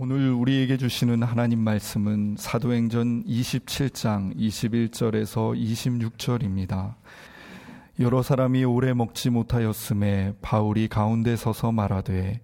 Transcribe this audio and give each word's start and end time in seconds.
오늘 0.00 0.30
우리에게 0.30 0.76
주시는 0.76 1.24
하나님 1.24 1.58
말씀은 1.58 2.36
사도행전 2.38 3.24
27장 3.24 4.32
21절에서 4.36 5.60
26절입니다. 5.60 6.94
여러 7.98 8.22
사람이 8.22 8.64
오래 8.64 8.94
먹지 8.94 9.30
못하였음에 9.30 10.34
바울이 10.40 10.86
가운데 10.86 11.34
서서 11.34 11.72
말하되 11.72 12.40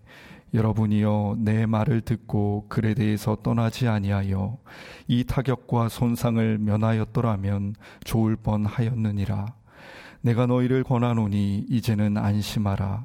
여러분이여 0.53 1.37
내 1.39 1.65
말을 1.65 2.01
듣고 2.01 2.67
글에 2.69 2.95
대해서 2.95 3.37
떠나지 3.37 3.87
아니하여 3.87 4.59
이 5.07 5.23
타격과 5.23 5.91
손상을 5.91 6.59
면하였더라면 6.59 7.77
좋을 8.03 8.35
뻔하였느니라. 8.35 9.47
내가 10.23 10.47
너희를 10.47 10.83
권하노니 10.83 11.67
이제는 11.69 12.17
안심하라. 12.17 13.05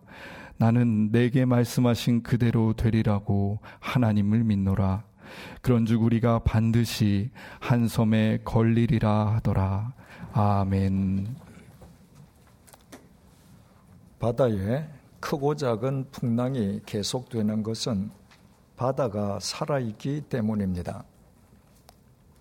나는 0.61 1.11
내게 1.11 1.43
말씀하신 1.43 2.21
그대로 2.21 2.73
되리라고 2.73 3.57
하나님을 3.79 4.43
믿노라. 4.43 5.03
그런즉 5.63 6.03
우리가 6.03 6.37
반드시 6.43 7.31
한 7.59 7.87
섬에 7.87 8.41
걸리리라 8.43 9.37
하더라. 9.37 9.91
아멘. 10.33 11.35
바다에 14.19 14.87
크고 15.19 15.55
작은 15.55 16.11
풍랑이 16.11 16.81
계속되는 16.85 17.63
것은 17.63 18.11
바다가 18.75 19.39
살아있기 19.41 20.25
때문입니다. 20.29 21.05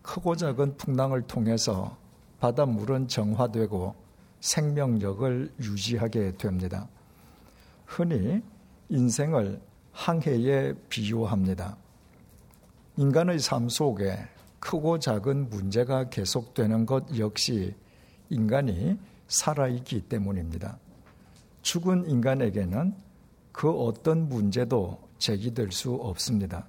크고 0.03 0.37
작은 0.37 0.77
풍랑을 0.77 1.23
통해서 1.23 1.97
바닷물은 2.39 3.09
정화되고 3.09 3.95
생명력을 4.41 5.55
유지하게 5.59 6.37
됩니다. 6.37 6.87
흔히 7.91 8.41
인생을 8.89 9.61
항해에 9.91 10.75
비유합니다. 10.89 11.77
인간의 12.97 13.41
삶 13.41 13.69
속에 13.69 14.17
크고 14.61 15.01
작은 15.01 15.51
문제가 15.51 16.09
계속되는 16.09 16.87
것 16.87 17.19
역시 17.19 17.75
인간이 18.29 18.97
살아있기 19.27 20.03
때문입니다. 20.03 20.79
죽은 21.63 22.09
인간에게는 22.09 22.95
그 23.51 23.69
어떤 23.69 24.29
문제도 24.29 25.01
제기될 25.19 25.73
수 25.73 25.93
없습니다. 25.95 26.69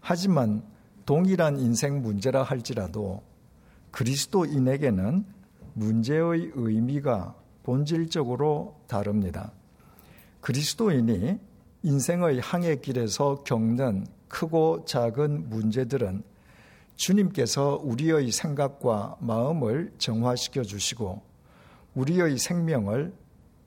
하지만 0.00 0.64
동일한 1.04 1.60
인생 1.60 2.02
문제라 2.02 2.42
할지라도 2.42 3.22
그리스도인에게는 3.92 5.24
문제의 5.74 6.50
의미가 6.54 7.36
본질적으로 7.62 8.74
다릅니다. 8.88 9.52
그리스도인이 10.46 11.40
인생의 11.82 12.38
항해 12.38 12.76
길에서 12.76 13.42
겪는 13.42 14.06
크고 14.28 14.84
작은 14.84 15.50
문제들은 15.50 16.22
주님께서 16.94 17.80
우리의 17.82 18.30
생각과 18.30 19.16
마음을 19.18 19.92
정화시켜 19.98 20.62
주시고 20.62 21.20
우리의 21.96 22.38
생명을 22.38 23.12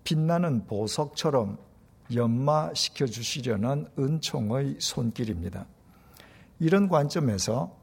빛나는 0.05 0.67
보석처럼 0.67 1.57
연마시켜 2.13 3.07
주시려는 3.07 3.87
은총의 3.99 4.77
손길입니다. 4.79 5.65
이런 6.61 6.87
관점에서 6.87 7.75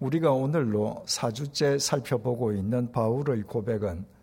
우리가 0.00 0.32
오늘로 0.32 1.02
4주째 1.06 1.78
살펴보고 1.78 2.52
있는 2.52 2.92
바울의 2.92 3.44
고백은 3.44 4.17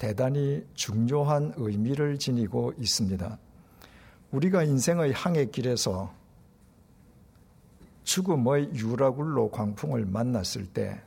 대단히 0.00 0.66
중요한 0.72 1.52
의미를 1.58 2.18
지니고 2.18 2.72
있습니다. 2.78 3.38
우리가 4.32 4.62
인생의 4.62 5.12
항해 5.12 5.44
길에서 5.44 6.14
죽음의 8.04 8.70
유라굴로 8.76 9.50
광풍을 9.50 10.06
만났을 10.06 10.64
때 10.64 11.02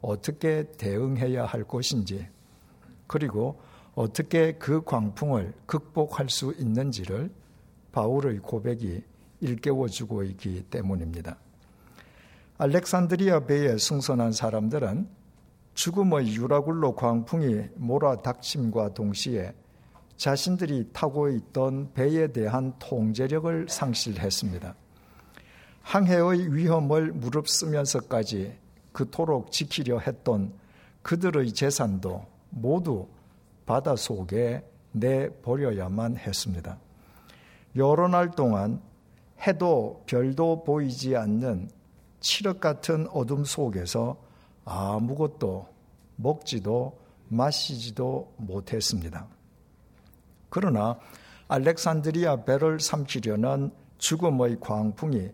어떻게 0.00 0.64
대응해야 0.78 1.44
할 1.44 1.64
것인지 1.64 2.26
그리고 3.06 3.60
어떻게 3.94 4.52
그 4.52 4.82
광풍을 4.82 5.52
극복할 5.66 6.30
수 6.30 6.54
있는지를 6.58 7.30
바울의 7.92 8.38
고백이 8.38 9.02
일깨워 9.40 9.88
주고 9.88 10.22
있기 10.22 10.62
때문입니다. 10.70 11.36
알렉산드리아 12.56 13.40
배에 13.40 13.76
승선한 13.76 14.32
사람들은 14.32 15.21
죽음의 15.74 16.34
유라굴로 16.34 16.94
광풍이 16.94 17.68
몰아닥침과 17.76 18.94
동시에 18.94 19.54
자신들이 20.16 20.90
타고 20.92 21.28
있던 21.28 21.92
배에 21.94 22.28
대한 22.28 22.74
통제력을 22.78 23.66
상실했습니다. 23.68 24.74
항해의 25.82 26.54
위험을 26.54 27.12
무릅쓰면서까지 27.12 28.56
그토록 28.92 29.50
지키려 29.50 29.98
했던 29.98 30.52
그들의 31.02 31.52
재산도 31.52 32.24
모두 32.50 33.08
바다 33.66 33.96
속에 33.96 34.64
내버려야만 34.92 36.16
했습니다. 36.18 36.78
여러 37.76 38.06
날 38.06 38.30
동안 38.30 38.80
해도 39.46 40.04
별도 40.06 40.62
보이지 40.62 41.16
않는 41.16 41.70
칠흑 42.20 42.60
같은 42.60 43.08
어둠 43.08 43.44
속에서 43.44 44.16
아무것도 44.64 45.68
먹지도 46.16 46.98
마시지도 47.28 48.32
못했습니다. 48.36 49.26
그러나 50.50 50.98
알렉산드리아 51.48 52.44
배를 52.44 52.80
삼키려는 52.80 53.72
죽음의 53.98 54.60
광풍이 54.60 55.30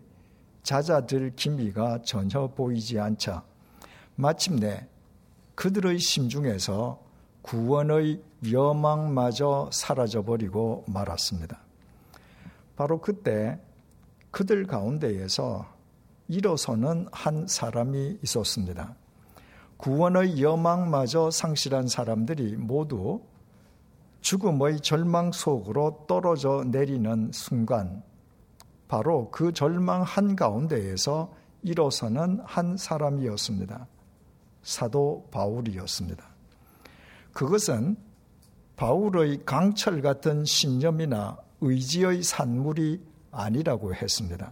잦아들 0.63 1.35
기미가 1.35 2.01
전혀 2.03 2.47
보이지 2.47 2.99
않자 2.99 3.43
마침내 4.15 4.87
그들의 5.55 5.99
심중에서 5.99 7.01
구원의 7.41 8.21
여망마저 8.51 9.69
사라져버리고 9.73 10.85
말았습니다. 10.87 11.59
바로 12.75 13.01
그때 13.01 13.59
그들 14.31 14.67
가운데에서 14.67 15.65
일어서는 16.27 17.07
한 17.11 17.47
사람이 17.47 18.19
있었습니다. 18.23 18.95
구원의 19.79 20.41
여망마저 20.41 21.31
상실한 21.31 21.87
사람들이 21.87 22.57
모두 22.57 23.21
죽음의 24.19 24.81
절망 24.81 25.31
속으로 25.31 26.03
떨어져 26.05 26.65
내리는 26.67 27.31
순간 27.31 28.03
바로 28.89 29.31
그 29.31 29.53
절망 29.53 30.01
한 30.01 30.35
가운데에서 30.35 31.33
일어서는 31.63 32.41
한 32.43 32.75
사람이었습니다. 32.75 33.87
사도 34.63 35.29
바울이었습니다. 35.31 36.25
그것은 37.31 37.95
바울의 38.75 39.45
강철 39.45 40.01
같은 40.01 40.43
신념이나 40.43 41.37
의지의 41.61 42.23
산물이 42.23 43.01
아니라고 43.31 43.95
했습니다. 43.95 44.51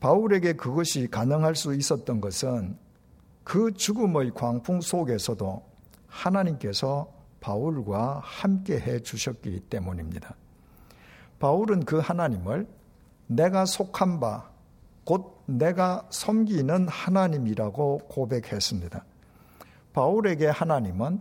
바울에게 0.00 0.54
그것이 0.54 1.08
가능할 1.10 1.54
수 1.54 1.74
있었던 1.74 2.22
것은 2.22 2.85
그 3.46 3.72
죽음의 3.72 4.32
광풍 4.34 4.80
속에서도 4.80 5.62
하나님께서 6.08 7.12
바울과 7.38 8.20
함께 8.24 8.76
해 8.80 8.98
주셨기 8.98 9.60
때문입니다. 9.70 10.34
바울은 11.38 11.84
그 11.84 12.00
하나님을 12.00 12.66
내가 13.28 13.64
속한 13.64 14.18
바, 14.18 14.50
곧 15.04 15.44
내가 15.46 16.08
섬기는 16.10 16.88
하나님이라고 16.88 17.98
고백했습니다. 18.08 19.04
바울에게 19.92 20.48
하나님은 20.48 21.20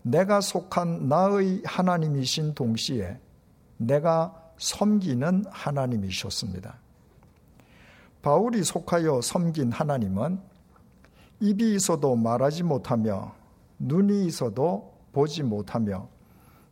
내가 0.00 0.40
속한 0.40 1.10
나의 1.10 1.60
하나님이신 1.66 2.54
동시에 2.54 3.18
내가 3.76 4.34
섬기는 4.56 5.44
하나님이셨습니다. 5.50 6.78
바울이 8.22 8.64
속하여 8.64 9.20
섬긴 9.20 9.72
하나님은 9.72 10.48
입이 11.40 11.74
있어도 11.74 12.16
말하지 12.16 12.62
못하며 12.62 13.34
눈이 13.78 14.26
있어도 14.26 14.92
보지 15.12 15.42
못하며 15.42 16.08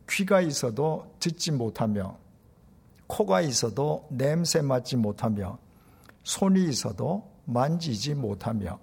귀가 0.07 0.41
있어도 0.41 1.11
듣지 1.19 1.51
못하며 1.51 2.17
코가 3.07 3.41
있어도 3.41 4.07
냄새 4.11 4.61
맡지 4.61 4.97
못하며 4.97 5.57
손이 6.23 6.65
있어도 6.65 7.31
만지지 7.45 8.13
못하며 8.13 8.79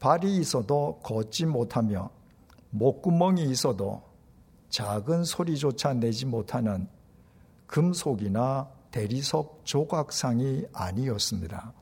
발이 0.00 0.36
있어도 0.38 0.98
걷지 1.04 1.46
못하며 1.46 2.10
목구멍이 2.70 3.44
있어도 3.44 4.02
작은 4.68 5.22
소리조차 5.22 5.94
내지 5.94 6.26
못하는 6.26 6.88
금속이나 7.68 8.68
대리석 8.90 9.60
조각상이 9.64 10.64
아니었습니다. 10.72 11.72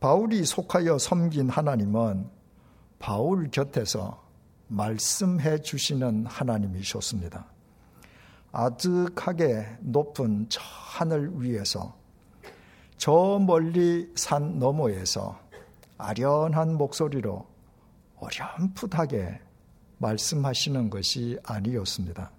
바울이 0.00 0.44
속하여 0.44 0.98
섬긴 0.98 1.48
하나님은 1.48 2.28
바울 2.98 3.50
곁에서 3.50 4.22
말씀해 4.68 5.62
주시는 5.62 6.26
하나님이셨습니다. 6.26 7.46
아득하게 8.52 9.66
높은 9.80 10.46
저 10.48 10.60
하늘 10.62 11.30
위에서 11.34 11.96
저 12.96 13.38
멀리 13.38 14.10
산 14.16 14.58
너머에서 14.58 15.38
아련한 15.98 16.76
목소리로 16.76 17.46
어렴풋하게 18.16 19.40
말씀하시는 19.98 20.90
것이 20.90 21.38
아니었습니다. 21.44 22.30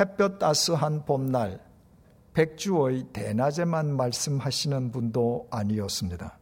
햇볕 0.00 0.38
따스한 0.38 1.04
봄날 1.04 1.60
백주의 2.32 3.04
대낮에만 3.12 3.96
말씀하시는 3.96 4.90
분도 4.90 5.46
아니었습니다. 5.50 6.38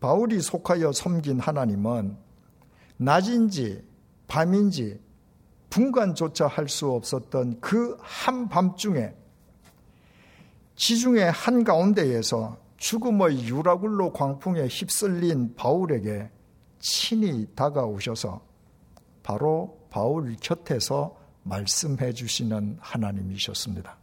바울이 0.00 0.40
속하여 0.40 0.92
섬긴 0.92 1.40
하나님은 1.40 2.16
낮인지 2.98 3.84
밤인지 4.26 5.00
분간조차 5.70 6.46
할 6.46 6.68
수 6.68 6.90
없었던 6.90 7.60
그 7.60 7.96
한밤중에 8.00 9.14
지중해 10.76 11.30
한가운데에서 11.32 12.58
죽음의 12.76 13.44
유라굴로 13.44 14.12
광풍에 14.12 14.66
휩쓸린 14.66 15.54
바울에게 15.54 16.30
친히 16.78 17.46
다가오셔서 17.54 18.40
바로 19.22 19.78
바울 19.90 20.36
곁에서 20.36 21.16
말씀해 21.42 22.12
주시는 22.12 22.78
하나님이셨습니다. 22.80 23.96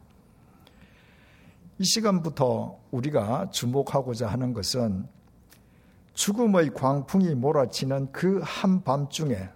이 1.79 1.83
시간부터 1.85 2.79
우리가 2.91 3.49
주목하고자 3.51 4.27
하는 4.27 4.53
것은 4.53 5.07
죽음의 6.13 6.73
광풍이 6.73 7.35
몰아치는 7.35 8.11
그 8.11 8.39
한밤중에 8.43 9.49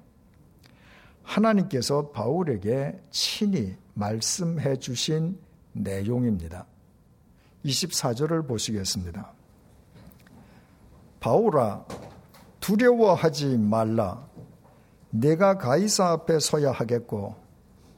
하나님께서 1.24 2.10
바울에게 2.10 3.00
친히 3.12 3.76
말씀해 3.94 4.78
주신 4.78 5.38
내용입니다. 5.74 6.66
24절을 7.66 8.48
보시겠습니다. 8.48 9.32
바울아, 11.20 11.86
두려워하지 12.60 13.58
말라. 13.58 14.26
내가 15.10 15.58
가이사 15.58 16.12
앞에 16.12 16.40
서야 16.40 16.72
하겠고, 16.72 17.36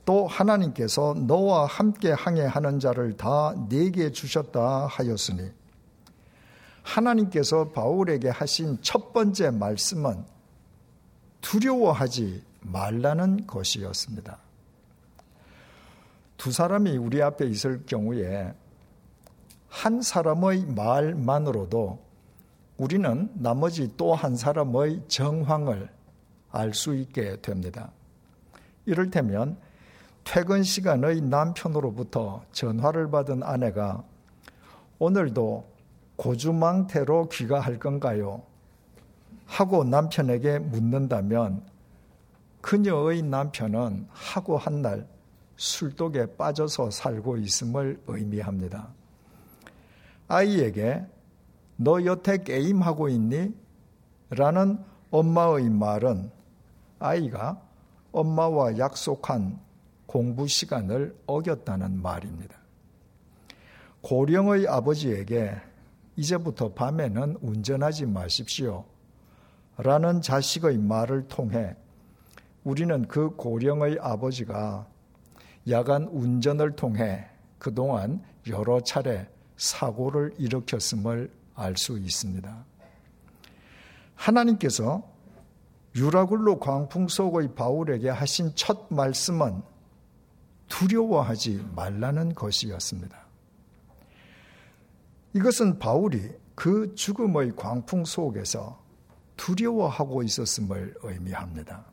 또 0.05 0.25
하나님께서 0.25 1.13
너와 1.13 1.65
함께 1.65 2.11
항해하는 2.11 2.79
자를 2.79 3.15
다 3.15 3.53
내게 3.69 4.11
주셨다 4.11 4.87
하였으니, 4.87 5.51
하나님께서 6.89 7.69
바울에게 7.69 8.29
하신 8.29 8.79
첫 8.81 9.13
번째 9.13 9.51
말씀은 9.51 10.25
두려워하지 11.41 12.43
말라는 12.61 13.45
것이었습니다. 13.47 14.37
두 16.37 16.51
사람이 16.51 16.97
우리 16.97 17.21
앞에 17.21 17.45
있을 17.45 17.85
경우에 17.85 18.53
한 19.67 20.01
사람의 20.01 20.65
말만으로도 20.65 21.99
우리는 22.77 23.29
나머지 23.35 23.95
또 23.97 24.15
한 24.15 24.35
사람의 24.35 25.03
정황을 25.07 25.89
알 26.51 26.73
수 26.73 26.95
있게 26.95 27.39
됩니다. 27.41 27.91
이를테면 28.85 29.57
퇴근 30.23 30.63
시간의 30.63 31.21
남편으로부터 31.21 32.43
전화를 32.51 33.11
받은 33.11 33.43
아내가 33.43 34.03
오늘도 34.97 35.78
고주망태로 36.19 37.29
귀가할 37.29 37.79
건가요? 37.79 38.43
하고 39.45 39.85
남편에게 39.85 40.59
묻는다면 40.59 41.65
그녀의 42.61 43.21
남편은 43.23 44.07
하고 44.11 44.57
한 44.57 44.81
날 44.81 45.07
술독에 45.55 46.37
빠져서 46.37 46.91
살고 46.91 47.37
있음을 47.37 48.01
의미합니다. 48.07 48.89
아이에게 50.27 51.05
너 51.75 52.03
여태 52.05 52.37
게임하고 52.43 53.09
있니? 53.09 53.53
라는 54.29 54.77
엄마의 55.11 55.69
말은 55.69 56.31
아이가 56.99 57.61
엄마와 58.11 58.77
약속한 58.77 59.59
공부 60.05 60.47
시간을 60.47 61.17
어겼다는 61.25 62.01
말입니다. 62.01 62.57
고령의 64.01 64.67
아버지에게 64.67 65.68
이제부터 66.19 66.73
밤에는 66.73 67.37
운전하지 67.41 68.05
마십시오. 68.07 68.83
라는 69.77 70.21
자식의 70.21 70.77
말을 70.77 71.29
통해 71.29 71.77
우리는 72.65 73.07
그 73.07 73.29
고령의 73.37 73.99
아버지가 74.01 74.85
야간 75.69 76.03
운전을 76.11 76.75
통해 76.75 77.25
그동안 77.57 78.21
여러 78.47 78.81
차례 78.81 79.29
사고를 79.55 80.33
일으켰음을 80.37 81.31
알 81.55 81.77
수 81.77 81.97
있습니다. 81.97 82.65
하나님께서 84.15 85.03
유라굴로 85.95 86.59
광풍 86.59 87.07
속의 87.07 87.55
바울에게 87.55 88.09
하신 88.09 88.51
첫 88.55 88.87
말씀은 88.89 89.61
두려워하지 90.67 91.65
말라는 91.75 92.35
것이었습니다. 92.35 93.28
이것은 95.33 95.79
바울이 95.79 96.31
그 96.55 96.93
죽음의 96.95 97.55
광풍 97.55 98.05
속에서 98.05 98.79
두려워하고 99.37 100.23
있었음을 100.23 100.95
의미합니다. 101.01 101.85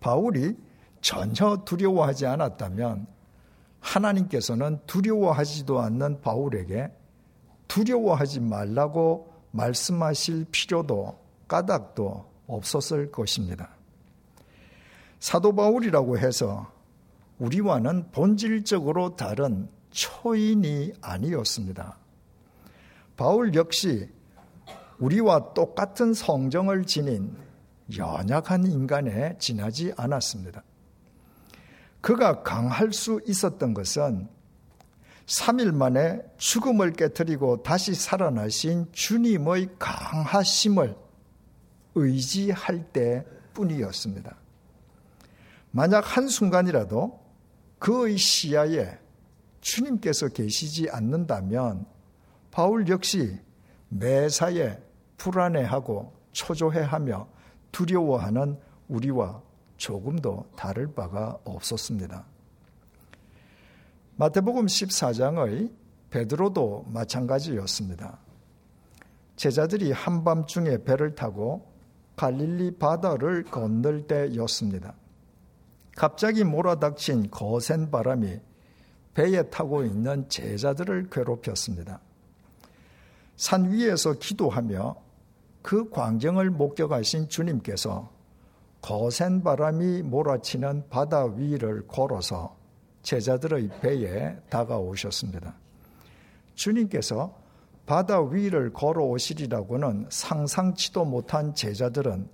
바울이 0.00 0.56
전혀 1.00 1.58
두려워하지 1.64 2.26
않았다면 2.26 3.06
하나님께서는 3.80 4.80
두려워하지도 4.86 5.78
않는 5.80 6.20
바울에게 6.22 6.90
두려워하지 7.68 8.40
말라고 8.40 9.32
말씀하실 9.50 10.46
필요도 10.50 11.18
까닭도 11.46 12.32
없었을 12.46 13.12
것입니다. 13.12 13.70
사도 15.20 15.54
바울이라고 15.54 16.18
해서 16.18 16.70
우리와는 17.38 18.10
본질적으로 18.10 19.16
다른 19.16 19.68
초인이 19.94 20.92
아니었습니다. 21.00 21.96
바울 23.16 23.54
역시 23.54 24.10
우리와 24.98 25.54
똑같은 25.54 26.12
성정을 26.12 26.84
지닌 26.84 27.36
연약한 27.96 28.66
인간에 28.66 29.36
지나지 29.38 29.92
않았습니다. 29.96 30.64
그가 32.00 32.42
강할 32.42 32.92
수 32.92 33.20
있었던 33.26 33.72
것은 33.72 34.28
3일 35.26 35.72
만에 35.72 36.20
죽음을 36.38 36.92
깨뜨리고 36.92 37.62
다시 37.62 37.94
살아나신 37.94 38.88
주님의 38.92 39.76
강하심을 39.78 40.96
의지할 41.94 42.92
때 42.92 43.24
뿐이었습니다. 43.54 44.36
만약 45.70 46.16
한순간이라도 46.16 47.20
그의 47.78 48.18
시야에 48.18 49.03
주님께서 49.64 50.28
계시지 50.28 50.90
않는다면 50.90 51.86
바울 52.50 52.86
역시 52.88 53.40
매사에 53.88 54.78
불안해하고 55.16 56.12
초조해하며 56.32 57.26
두려워하는 57.72 58.58
우리와 58.88 59.42
조금도 59.78 60.50
다를 60.54 60.92
바가 60.94 61.38
없었습니다. 61.44 62.26
마태복음 64.16 64.66
14장의 64.66 65.72
베드로도 66.10 66.84
마찬가지였습니다. 66.88 68.18
제자들이 69.36 69.92
한밤중에 69.92 70.84
배를 70.84 71.14
타고 71.14 71.72
갈릴리 72.16 72.76
바다를 72.76 73.44
건널 73.44 74.06
때였습니다. 74.06 74.94
갑자기 75.96 76.44
몰아닥친 76.44 77.30
거센 77.30 77.90
바람이 77.90 78.40
배에 79.14 79.44
타고 79.44 79.84
있는 79.84 80.28
제자들을 80.28 81.08
괴롭혔습니다. 81.10 82.00
산 83.36 83.70
위에서 83.70 84.12
기도하며 84.14 84.96
그 85.62 85.88
광경을 85.88 86.50
목격하신 86.50 87.28
주님께서 87.28 88.12
거센 88.82 89.42
바람이 89.42 90.02
몰아치는 90.02 90.88
바다 90.90 91.24
위를 91.24 91.86
걸어서 91.86 92.54
제자들의 93.02 93.70
배에 93.80 94.36
다가오셨습니다. 94.50 95.54
주님께서 96.54 97.34
바다 97.86 98.20
위를 98.20 98.72
걸어오시리라고는 98.72 100.06
상상치도 100.10 101.04
못한 101.04 101.54
제자들은 101.54 102.28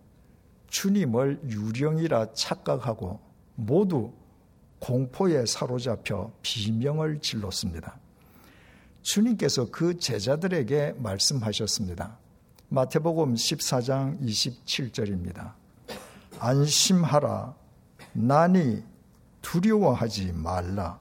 주님을 0.69 1.41
유령이라 1.45 2.33
착각하고 2.33 3.21
모두 3.55 4.13
공포에 4.81 5.47
사로잡혀 5.47 6.33
비명을 6.43 7.21
질렀습니다. 7.21 7.99
주님께서 9.03 9.71
그 9.71 9.99
제자들에게 9.99 10.95
말씀하셨습니다. 10.99 12.19
마태복음 12.69 13.35
14장 13.35 14.21
27절입니다. 14.21 15.53
안심하라. 16.39 17.55
나니 18.13 18.83
두려워하지 19.43 20.33
말라. 20.33 20.99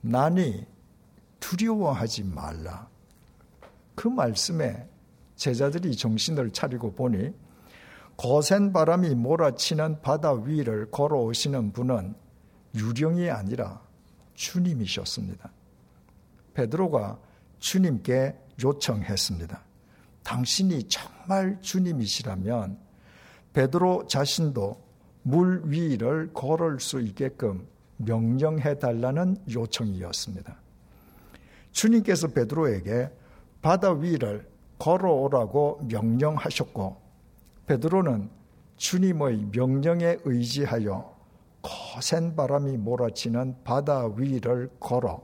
나니 0.00 0.66
두려워하지 1.40 2.24
말라. 2.24 2.88
그 3.94 4.08
말씀에 4.08 4.88
제자들이 5.36 5.96
정신을 5.96 6.52
차리고 6.52 6.92
보니 6.92 7.32
거센 8.16 8.72
바람이 8.72 9.14
몰아치는 9.14 10.02
바다 10.02 10.32
위를 10.32 10.90
걸어오시는 10.90 11.72
분은 11.72 12.14
유령이 12.78 13.30
아니라 13.30 13.80
주님이셨습니다. 14.34 15.50
베드로가 16.54 17.18
주님께 17.58 18.34
요청했습니다. 18.62 19.60
당신이 20.22 20.84
정말 20.88 21.60
주님이시라면 21.60 22.78
베드로 23.52 24.06
자신도 24.06 24.80
물 25.22 25.62
위를 25.64 26.32
걸을 26.32 26.80
수 26.80 27.00
있게끔 27.00 27.66
명령해 27.96 28.78
달라는 28.78 29.36
요청이었습니다. 29.50 30.56
주님께서 31.72 32.28
베드로에게 32.28 33.10
바다 33.60 33.92
위를 33.92 34.48
걸어오라고 34.78 35.86
명령하셨고 35.90 36.96
베드로는 37.66 38.30
주님의 38.76 39.48
명령에 39.52 40.18
의지하여 40.24 41.17
거센 41.68 42.34
바람이 42.34 42.78
몰아치는 42.78 43.62
바다 43.62 44.06
위를 44.16 44.70
걸어 44.80 45.22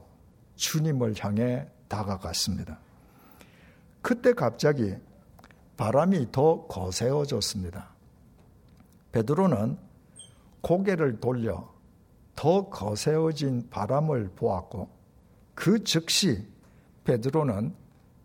주님을 0.57 1.15
향해 1.19 1.67
다가갔습니다. 1.89 2.79
그때 4.03 4.35
갑자기 4.35 4.95
바람이 5.79 6.31
더 6.31 6.67
거세어졌습니다. 6.67 7.89
베드로는 9.13 9.79
고개를 10.61 11.19
돌려 11.21 11.73
더 12.37 12.69
거세어진 12.69 13.71
바람을 13.71 14.33
보았고 14.37 14.91
그 15.55 15.83
즉시 15.83 16.47
베드로는 17.05 17.75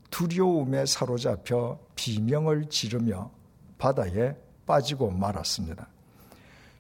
두려움에 0.09 0.85
사로잡혀 0.85 1.79
비명을 1.95 2.67
지르며 2.69 3.31
바다에 3.77 4.35
빠지고 4.65 5.11
말았습니다. 5.11 5.88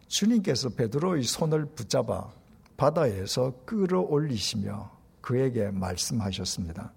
주님께서 0.09 0.69
베드로의 0.69 1.23
손을 1.23 1.65
붙잡아 1.65 2.31
바다에서 2.75 3.53
끌어올리시며 3.65 4.91
그에게 5.21 5.69
말씀하셨습니다. 5.69 6.91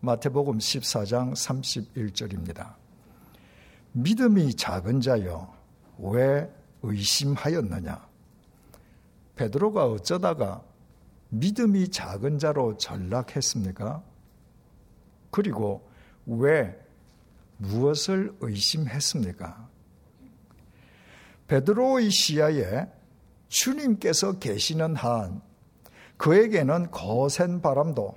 마태복음 0.00 0.58
14장 0.58 1.32
31절입니다. 1.32 2.74
믿음이 3.92 4.54
작은 4.54 5.00
자여 5.00 5.54
왜 5.98 6.50
의심하였느냐? 6.82 8.08
베드로가 9.36 9.86
어쩌다가 9.86 10.64
믿음이 11.28 11.90
작은 11.90 12.38
자로 12.38 12.76
전락했습니까? 12.78 14.02
그리고 15.30 15.88
왜 16.26 16.76
무엇을 17.58 18.36
의심했습니까? 18.40 19.69
베드로의 21.50 22.12
시야에 22.12 22.86
주님께서 23.48 24.38
계시는 24.38 24.94
한 24.94 25.42
그에게는 26.16 26.92
거센 26.92 27.60
바람도 27.60 28.14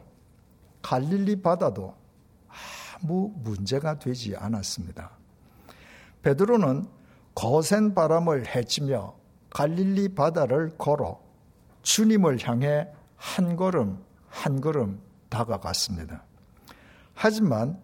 갈릴리 0.84 1.42
바다도 1.42 1.96
아무 3.02 3.34
문제가 3.38 3.98
되지 3.98 4.36
않았습니다. 4.36 5.18
베드로는 6.22 6.88
거센 7.34 7.96
바람을 7.96 8.56
헤치며 8.56 9.16
갈릴리 9.50 10.10
바다를 10.10 10.78
걸어 10.78 11.20
주님을 11.82 12.38
향해 12.48 12.88
한 13.16 13.56
걸음 13.56 13.98
한 14.28 14.62
걸음 14.62 15.02
다가갔습니다. 15.30 16.24
하지만 17.16 17.82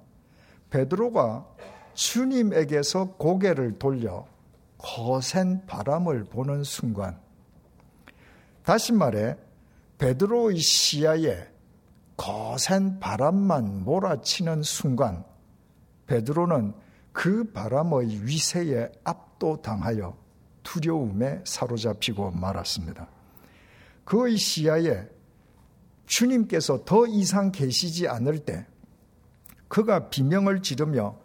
베드로가 0.70 1.48
주님에게서 1.96 3.14
고개를 3.14 3.80
돌려 3.80 4.28
거센 4.80 5.66
바람을 5.68 6.24
보는 6.26 6.64
순간 6.64 7.20
다시 8.64 8.92
말해 8.94 9.36
베드로의 9.98 10.58
시야에 10.58 11.48
거센 12.18 13.00
바람만 13.00 13.84
몰아치는 13.84 14.64
순간 14.64 15.24
베드로는 16.08 16.74
그 17.12 17.52
바람의 17.52 18.26
위세에 18.26 18.92
압도당하여 19.04 20.18
두려움에 20.64 21.42
사로잡히고 21.46 22.32
말았습니다. 22.32 23.08
그의 24.06 24.38
시야에 24.38 25.08
주님께서 26.06 26.84
더 26.86 27.06
이상 27.06 27.52
계시지 27.52 28.08
않을 28.08 28.40
때 28.40 28.66
그가 29.68 30.10
비명을 30.10 30.62
지르며 30.62 31.18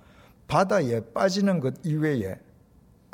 바다에 0.46 1.00
빠지는 1.12 1.60
것 1.60 1.74
이외에 1.84 2.38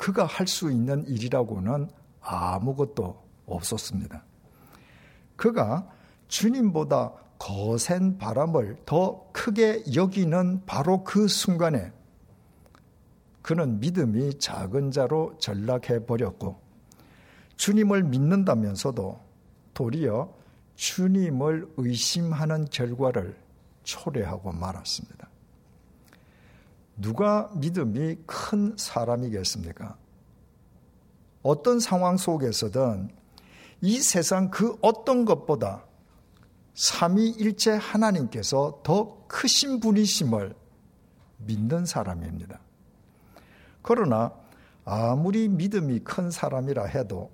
그가 0.01 0.25
할 0.25 0.47
수 0.47 0.71
있는 0.71 1.05
일이라고는 1.05 1.87
아무것도 2.21 3.21
없었습니다. 3.45 4.23
그가 5.35 5.87
주님보다 6.27 7.13
거센 7.37 8.17
바람을 8.17 8.77
더 8.87 9.27
크게 9.31 9.83
여기는 9.93 10.63
바로 10.65 11.03
그 11.03 11.27
순간에 11.27 11.91
그는 13.43 13.79
믿음이 13.79 14.39
작은 14.39 14.89
자로 14.89 15.37
전락해 15.37 16.03
버렸고 16.07 16.59
주님을 17.57 18.01
믿는다면서도 18.03 19.19
도리어 19.75 20.33
주님을 20.77 21.73
의심하는 21.77 22.65
결과를 22.65 23.37
초래하고 23.83 24.51
말았습니다. 24.51 25.30
누가 27.01 27.49
믿음이 27.55 28.17
큰 28.25 28.75
사람이겠습니까? 28.77 29.97
어떤 31.41 31.79
상황 31.79 32.17
속에서든 32.17 33.09
이 33.81 33.99
세상 33.99 34.51
그 34.51 34.77
어떤 34.81 35.25
것보다 35.25 35.85
삼위일체 36.75 37.71
하나님께서 37.71 38.81
더 38.83 39.25
크신 39.27 39.79
분이심을 39.79 40.53
믿는 41.37 41.85
사람입니다. 41.85 42.59
그러나 43.81 44.31
아무리 44.85 45.47
믿음이 45.47 45.99
큰 45.99 46.29
사람이라 46.29 46.85
해도 46.85 47.31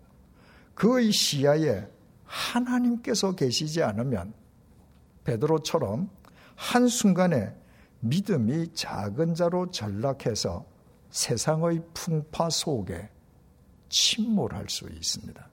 그의 0.74 1.12
시야에 1.12 1.88
하나님께서 2.24 3.34
계시지 3.34 3.84
않으면 3.84 4.34
베드로처럼 5.26 6.10
한순간에 6.56 7.54
믿음이 8.10 8.74
작은 8.74 9.36
자로 9.36 9.72
전락해서 9.72 10.66
세상의 11.10 11.82
풍파 11.94 12.50
속에 12.50 13.10
침몰할 13.90 14.70
수 14.70 14.88
있습니다. 14.90 15.50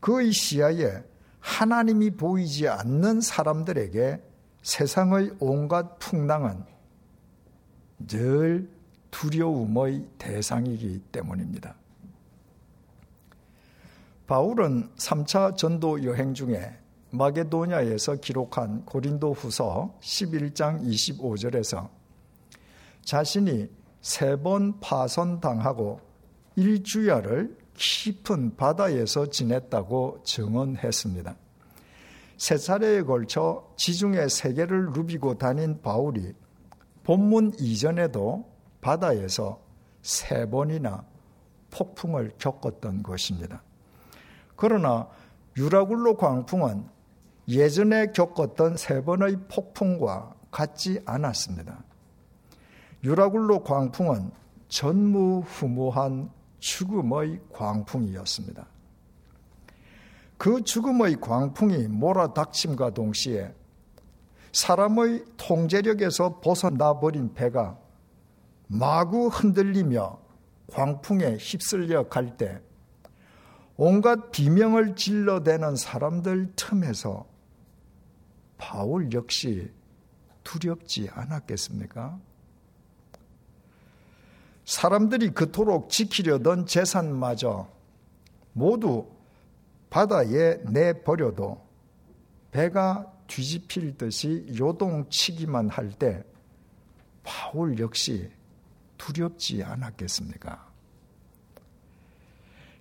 그의 0.00 0.32
시야에 0.32 1.02
하나님이 1.40 2.10
보이지 2.10 2.68
않는 2.68 3.20
사람들에게 3.20 4.22
세상의 4.62 5.36
온갖 5.38 5.98
풍랑은 5.98 6.64
늘 8.06 8.68
두려움의 9.10 10.08
대상이기 10.18 11.00
때문입니다. 11.12 11.76
바울은 14.26 14.90
3차 14.96 15.56
전도 15.56 16.04
여행 16.04 16.34
중에 16.34 16.76
마게도냐에서 17.16 18.16
기록한 18.16 18.84
고린도 18.84 19.32
후서 19.32 19.94
11장 20.00 20.82
25절에서 20.82 21.88
자신이 23.02 23.68
세 24.00 24.36
번 24.36 24.78
파손당하고 24.80 26.00
일주야를 26.54 27.56
깊은 27.74 28.56
바다에서 28.56 29.26
지냈다고 29.26 30.20
증언했습니다. 30.24 31.36
세 32.38 32.56
차례에 32.56 33.02
걸쳐 33.02 33.68
지중해 33.76 34.28
세계를 34.28 34.92
누비고 34.92 35.38
다닌 35.38 35.82
바울이 35.82 36.34
본문 37.02 37.54
이전에도 37.58 38.48
바다에서 38.80 39.60
세 40.02 40.48
번이나 40.48 41.04
폭풍을 41.70 42.34
겪었던 42.38 43.02
것입니다. 43.02 43.62
그러나 44.54 45.08
유라굴로 45.56 46.16
광풍은 46.16 46.95
예전에 47.48 48.06
겪었던 48.12 48.76
세 48.76 49.02
번의 49.02 49.38
폭풍과 49.48 50.34
같지 50.50 51.00
않았습니다. 51.04 51.84
유라굴로 53.04 53.62
광풍은 53.62 54.30
전무후무한 54.68 56.30
죽음의 56.58 57.40
광풍이었습니다. 57.52 58.66
그 60.38 60.62
죽음의 60.62 61.20
광풍이 61.20 61.88
몰아닥침과 61.88 62.90
동시에 62.90 63.54
사람의 64.52 65.24
통제력에서 65.36 66.40
벗어나 66.40 66.98
버린 66.98 67.32
배가 67.32 67.78
마구 68.66 69.28
흔들리며 69.28 70.18
광풍에 70.72 71.36
휩쓸려 71.36 72.08
갈 72.08 72.36
때 72.36 72.60
온갖 73.76 74.30
비명을 74.30 74.96
질러대는 74.96 75.76
사람들 75.76 76.52
틈에서 76.56 77.26
바울 78.58 79.12
역시 79.12 79.70
두렵지 80.44 81.08
않았겠습니까? 81.12 82.18
사람들이 84.64 85.30
그토록 85.30 85.90
지키려던 85.90 86.66
재산마저 86.66 87.68
모두 88.52 89.08
바다에 89.90 90.58
내버려도 90.64 91.64
배가 92.50 93.12
뒤집힐 93.26 93.96
듯이 93.96 94.46
요동치기만 94.58 95.68
할 95.68 95.90
때 95.92 96.24
바울 97.22 97.78
역시 97.78 98.30
두렵지 98.98 99.62
않았겠습니까? 99.62 100.66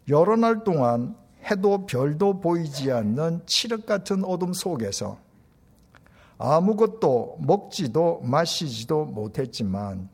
여러 0.07 0.35
날 0.35 0.63
동안 0.63 1.15
해도 1.43 1.85
별도 1.85 2.39
보이지 2.39 2.91
않는 2.91 3.41
칠흑 3.47 3.85
같은 3.85 4.23
어둠 4.23 4.53
속에서 4.53 5.19
아무것도 6.37 7.37
먹지도 7.39 8.21
마시지도 8.21 9.05
못했지만 9.05 10.09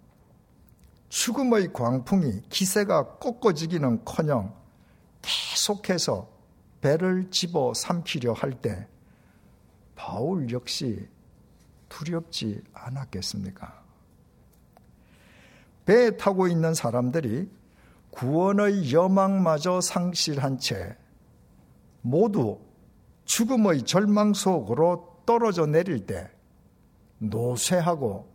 죽음의 1.09 1.73
광풍이 1.73 2.43
기세가 2.49 3.17
꺾어지기는 3.17 4.05
커녕 4.05 4.53
계속해서 5.21 6.29
배를 6.81 7.29
집어 7.31 7.73
삼키려 7.73 8.33
할 8.33 8.53
때 8.53 8.87
바울 9.95 10.51
역시 10.51 11.07
두렵지 11.89 12.63
않았겠습니까? 12.73 13.83
배에 15.85 16.17
타고 16.17 16.47
있는 16.47 16.73
사람들이 16.73 17.49
구원의 18.11 18.93
여망마저 18.93 19.81
상실한 19.81 20.57
채 20.57 20.97
모두 22.01 22.59
죽음의 23.25 23.83
절망 23.83 24.33
속으로 24.33 25.10
떨어져 25.25 25.65
내릴 25.65 26.05
때 26.05 26.29
노쇠하고 27.19 28.31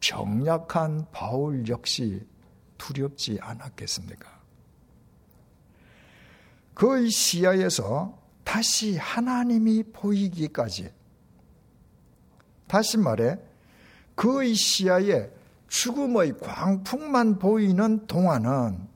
병약한 0.00 1.06
바울 1.12 1.66
역시 1.68 2.26
두렵지 2.78 3.38
않았겠습니까? 3.40 4.36
그의 6.74 7.10
시야에서 7.10 8.18
다시 8.44 8.96
하나님이 8.96 9.82
보이기까지 9.92 10.92
다시 12.66 12.98
말해 12.98 13.38
그의 14.14 14.54
시야에 14.54 15.30
죽음의 15.68 16.38
광풍만 16.38 17.38
보이는 17.38 18.06
동안은 18.06 18.88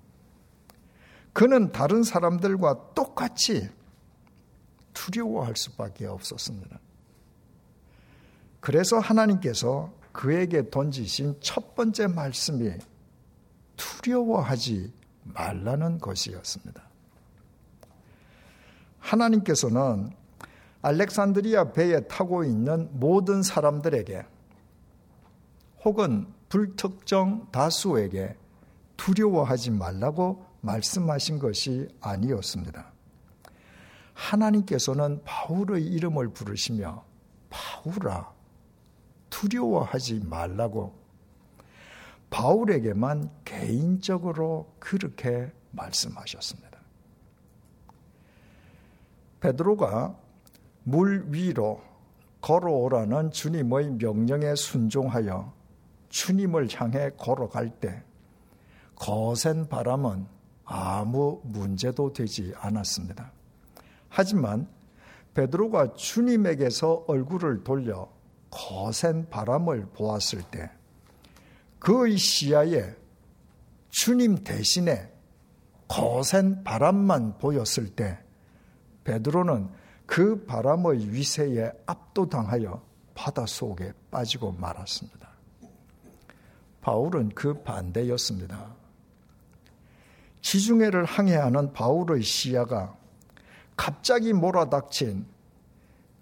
그는 1.33 1.73
다른 1.73 2.03
사람들과 2.03 2.93
똑같이 2.95 3.69
두려워할 4.93 5.57
수밖에 5.57 6.07
없었습니다. 6.07 6.79
그래서 8.61 8.99
하나님께서 8.99 9.93
그에게 10.13 10.69
던지신 10.71 11.37
첫 11.41 11.75
번째 11.75 12.09
말씀이 12.09 12.73
두려워하지 13.77 14.93
말라는 15.25 15.99
것이었습니다. 15.99 16.83
하나님께서는 18.99 20.11
알렉산드리아 20.83 21.73
배에 21.73 22.01
타고 22.07 22.45
있는 22.45 22.89
모든 22.93 23.43
사람들에게 23.43 24.25
혹은 25.85 26.27
불특정 26.49 27.49
다수에게 27.51 28.37
두려워하지 28.97 29.71
말라고 29.71 30.45
말씀하신 30.61 31.39
것이 31.39 31.89
아니었습니다. 32.01 32.93
하나님께서는 34.13 35.23
바울의 35.25 35.87
이름을 35.87 36.29
부르시며 36.31 37.05
바울아 37.49 38.40
두려워하지 39.31 40.21
말라고 40.25 40.95
바울에게만 42.31 43.31
개인적으로 43.45 44.73
그렇게 44.79 45.53
말씀하셨습니다. 45.73 46.71
베드로가 49.41 50.17
물 50.85 51.25
위로 51.29 51.83
걸어오라는 52.41 53.31
주님의 53.33 53.93
명령에 53.93 54.55
순종하여 54.55 55.53
주님을 56.09 56.69
향해 56.75 57.11
걸어갈 57.17 57.71
때 57.71 58.03
거센 58.95 59.69
바람은 59.69 60.27
아무 60.65 61.41
문제도 61.45 62.13
되지 62.13 62.53
않았습니다. 62.57 63.33
하지만 64.09 64.69
베드로가 65.35 65.95
주님에게서 65.95 67.05
얼굴을 67.07 67.65
돌려 67.65 68.09
거센 68.51 69.29
바람을 69.31 69.87
보았을 69.95 70.43
때 70.43 70.71
그의 71.79 72.19
시야에 72.19 72.95
주님 73.91 74.43
대신에 74.45 75.13
거센 75.89 76.63
바람만 76.63 77.39
보였을 77.39 77.89
때 77.89 78.19
베드로는 79.05 79.69
그 80.07 80.45
바람의 80.45 81.13
위세에 81.13 81.73
압도당하여 81.87 82.83
바다 83.15 83.47
속에 83.47 83.93
빠지고 84.11 84.53
말았습니다. 84.53 85.29
바울은 86.81 87.31
그 87.31 87.63
반대였습니다. 87.63 88.75
지중해를 90.43 91.05
항해하는 91.05 91.73
바울의 91.73 92.23
시야가 92.23 92.97
갑자기 93.77 94.33
몰아닥친 94.33 95.27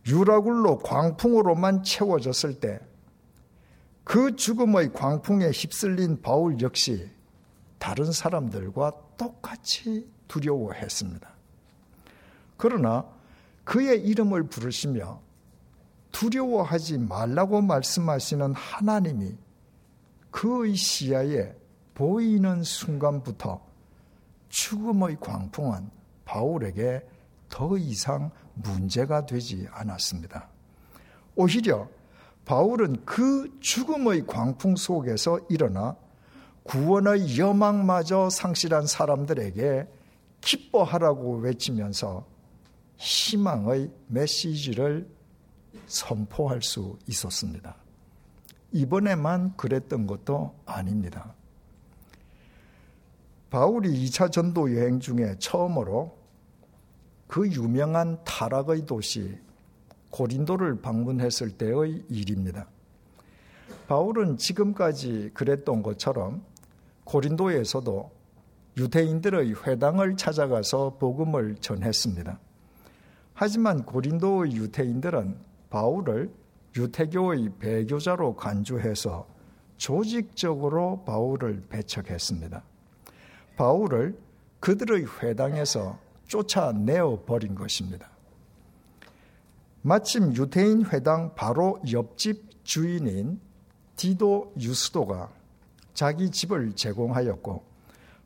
유라굴로 0.09 0.79
광풍으로만 0.79 1.85
채워졌을 1.85 2.61
때 2.61 2.81
그 4.09 4.35
죽음의 4.37 4.95
광풍에 4.95 5.51
휩쓸린 5.51 6.23
바울 6.23 6.63
역시 6.63 7.11
다른 7.79 8.11
사람들과 8.11 8.93
똑같이 9.19 10.11
두려워했습니다. 10.27 11.29
그러나 12.57 13.05
그의 13.65 14.01
이름을 14.01 14.45
부르시며 14.45 15.21
두려워하지 16.11 16.97
말라고 16.97 17.61
말씀하시는 17.61 18.55
하나님이 18.55 19.37
그의 20.31 20.75
시야에 20.75 21.55
보이는 21.93 22.63
순간부터 22.63 23.63
죽음의 24.49 25.19
광풍은 25.21 25.91
바울에게 26.25 27.07
더 27.51 27.77
이상 27.77 28.31
문제가 28.63 29.27
되지 29.27 29.69
않았습니다. 29.71 30.49
오히려 31.35 31.89
바울은 32.45 33.05
그 33.05 33.59
죽음의 33.61 34.27
광풍 34.27 34.77
속에서 34.77 35.39
일어나 35.49 35.97
구원의 36.65 37.39
여망마저 37.39 38.31
상실한 38.31 38.87
사람들에게 38.87 39.87
기뻐하라고 40.41 41.39
외치면서 41.39 42.27
희망의 42.97 43.91
메시지를 44.09 45.09
선포할 45.87 46.63
수 46.63 46.99
있었습니다. 47.07 47.77
이번에만 48.73 49.57
그랬던 49.57 50.07
것도 50.07 50.55
아닙니다. 50.67 51.35
바울이 53.51 54.05
2차 54.05 54.31
전도 54.31 54.77
여행 54.77 55.01
중에 55.01 55.37
처음으로 55.39 56.18
그 57.29 57.47
유명한 57.49 58.19
타락의 58.25 58.87
도시 58.87 59.39
고린도를 60.11 60.81
방문했을 60.81 61.51
때의 61.51 62.05
일입니다. 62.09 62.67
바울은 63.87 64.39
지금까지 64.39 65.31
그랬던 65.35 65.83
것처럼 65.83 66.43
고린도에서도 67.05 68.11
유대인들의 68.79 69.55
회당을 69.67 70.17
찾아가서 70.17 70.97
복음을 70.99 71.57
전했습니다. 71.57 72.39
하지만 73.35 73.85
고린도의 73.85 74.53
유대인들은 74.53 75.37
바울을 75.71 76.31
유태교의 76.77 77.53
배교자로 77.59 78.37
간주해서 78.37 79.27
조직적으로 79.77 81.05
바울을 81.05 81.65
배척했습니다. 81.69 82.63
바울을 83.57 84.19
그들의 84.61 85.07
회당에서 85.21 85.99
쫓아내어 86.29 87.25
버린 87.27 87.55
것입니다. 87.55 88.09
마침 89.83 90.35
유대인 90.35 90.87
회당 90.87 91.35
바로 91.35 91.81
옆집 91.91 92.65
주인인 92.65 93.41
디도 93.97 94.53
유스도가 94.61 95.33
자기 95.95 96.31
집을 96.31 96.75
제공하였고 96.75 97.65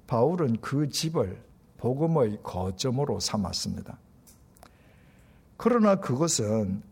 바울은 0.06 0.60
그 0.60 0.88
집을 0.88 1.42
복음의 1.78 2.40
거점으로 2.42 3.18
삼았습니다. 3.20 3.98
그러나 5.56 5.96
그것은 5.96 6.82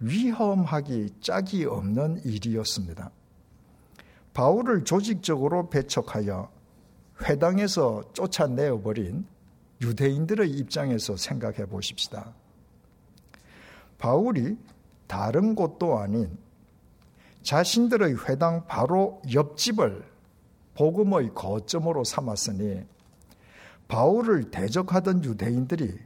위험하기 0.00 1.14
짝이 1.20 1.64
없는 1.64 2.22
일이었습니다. 2.24 3.10
바울을 4.34 4.84
조직적으로 4.84 5.68
배척하여 5.70 6.50
회당에서 7.22 8.04
쫓아내어버린 8.12 9.26
유대인들의 9.80 10.50
입장에서 10.50 11.16
생각해 11.16 11.66
보십시다. 11.66 12.34
바울이 13.98 14.56
다른 15.06 15.54
곳도 15.54 15.98
아닌 15.98 16.36
자신들의 17.42 18.28
회당 18.28 18.66
바로 18.66 19.22
옆집을 19.32 20.04
복음의 20.74 21.34
거점으로 21.34 22.04
삼았으니 22.04 22.84
바울을 23.88 24.50
대적하던 24.50 25.24
유대인들이 25.24 25.98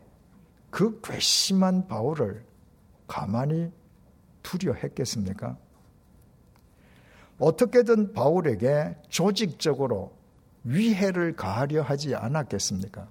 그 0.70 1.00
괘씸한 1.02 1.88
바울을 1.88 2.44
가만히 3.06 3.70
두려 4.42 4.72
했겠습니까? 4.72 5.58
어떻게든 7.38 8.12
바울에게 8.12 8.96
조직적으로 9.08 10.12
위해를 10.64 11.34
가하려 11.34 11.82
하지 11.82 12.14
않았겠습니까? 12.14 13.08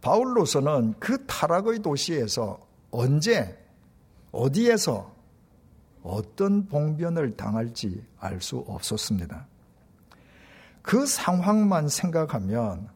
바울로서는 0.00 0.94
그 0.98 1.26
타락의 1.26 1.80
도시에서 1.80 2.58
언제, 2.90 3.56
어디에서 4.32 5.14
어떤 6.02 6.66
봉변을 6.66 7.36
당할지 7.36 8.04
알 8.18 8.40
수 8.40 8.58
없었습니다. 8.66 9.46
그 10.82 11.06
상황만 11.06 11.88
생각하면 11.88 12.88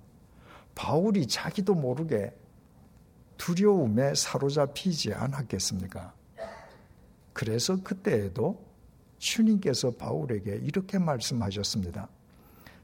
바울이 0.75 1.27
자기도 1.27 1.75
모르게 1.75 2.35
두려움에 3.37 4.15
사로잡히지 4.15 5.13
않았겠습니까? 5.13 6.15
그래서 7.33 7.77
그때에도 7.83 8.65
주님께서 9.19 9.91
바울에게 9.93 10.57
이렇게 10.63 10.99
말씀하셨습니다. 10.99 12.09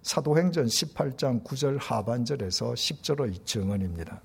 사도행전 0.02 0.66
18장 0.66 1.44
9절 1.44 1.78
하반절에서 1.80 2.72
10절의 2.72 3.44
증언입니다. 3.44 4.20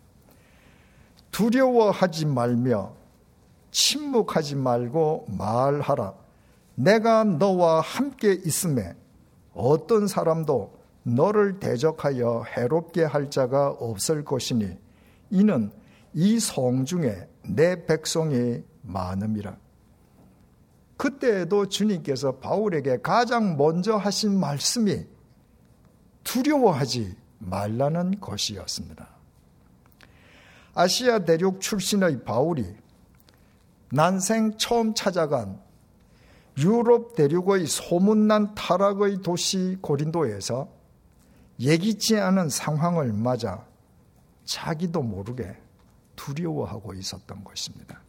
두려워하지 1.31 2.27
말며 2.27 2.93
침묵하지 3.71 4.55
말고 4.55 5.25
말하라. 5.27 6.13
내가 6.75 7.23
너와 7.25 7.81
함께 7.81 8.33
있음에 8.33 8.95
어떤 9.53 10.07
사람도 10.07 10.73
너를 11.03 11.59
대적하여 11.59 12.45
해롭게 12.55 13.03
할 13.03 13.29
자가 13.29 13.69
없을 13.69 14.23
것이니 14.23 14.77
이는 15.29 15.71
이 16.13 16.39
성 16.39 16.85
중에 16.85 17.27
내 17.43 17.85
백성이 17.85 18.63
많음이라. 18.81 19.57
그때에도 20.97 21.67
주님께서 21.67 22.38
바울에게 22.38 23.01
가장 23.01 23.57
먼저 23.57 23.97
하신 23.97 24.39
말씀이 24.39 25.05
두려워하지 26.25 27.15
말라는 27.39 28.19
것이었습니다. 28.19 29.07
아시아 30.73 31.19
대륙 31.19 31.61
출신의 31.61 32.25
바울이 32.25 32.75
난생 33.91 34.57
처음 34.57 34.93
찾아간 34.93 35.61
유럽 36.57 37.15
대륙의 37.15 37.67
소문난 37.67 38.55
타락의 38.55 39.21
도시 39.21 39.77
고린도에서 39.81 40.67
예기치 41.59 42.17
않은 42.17 42.49
상황을 42.49 43.13
맞아 43.13 43.65
자기도 44.43 45.01
모르게 45.01 45.57
두려워하고 46.15 46.93
있었던 46.93 47.43
것입니다. 47.43 48.01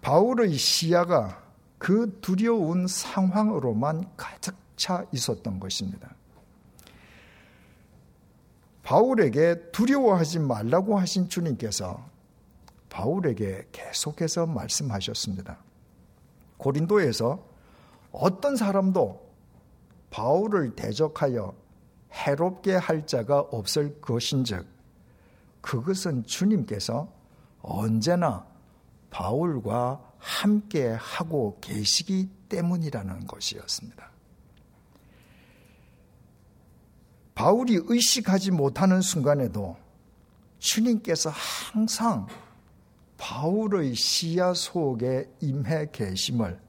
바울의 0.00 0.54
시야가 0.54 1.42
그 1.78 2.18
두려운 2.20 2.86
상황으로만 2.86 4.10
가득 4.16 4.56
차 4.76 5.04
있었던 5.12 5.60
것입니다. 5.60 6.14
바울에게 8.90 9.70
두려워하지 9.70 10.40
말라고 10.40 10.98
하신 10.98 11.28
주님께서 11.28 12.04
바울에게 12.88 13.68
계속해서 13.70 14.46
말씀하셨습니다. 14.46 15.58
고린도에서 16.56 17.40
어떤 18.10 18.56
사람도 18.56 19.30
바울을 20.10 20.74
대적하여 20.74 21.54
해롭게 22.12 22.74
할 22.74 23.06
자가 23.06 23.38
없을 23.38 24.00
것인즉 24.00 24.66
그것은 25.60 26.24
주님께서 26.24 27.06
언제나 27.62 28.44
바울과 29.10 30.14
함께 30.18 30.96
하고 30.98 31.58
계시기 31.60 32.28
때문이라는 32.48 33.28
것이었습니다. 33.28 34.09
바울이 37.40 37.80
의식하지 37.86 38.50
못하는 38.50 39.00
순간에도 39.00 39.74
주님께서 40.58 41.30
항상 41.30 42.26
바울의 43.16 43.94
시야 43.94 44.52
속에 44.52 45.26
임해 45.40 45.86
계심을 45.90 46.60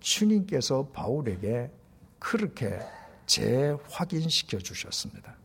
주님께서 0.00 0.88
바울에게 0.88 1.70
그렇게 2.18 2.80
재확인시켜 3.26 4.58
주셨습니다. 4.58 5.36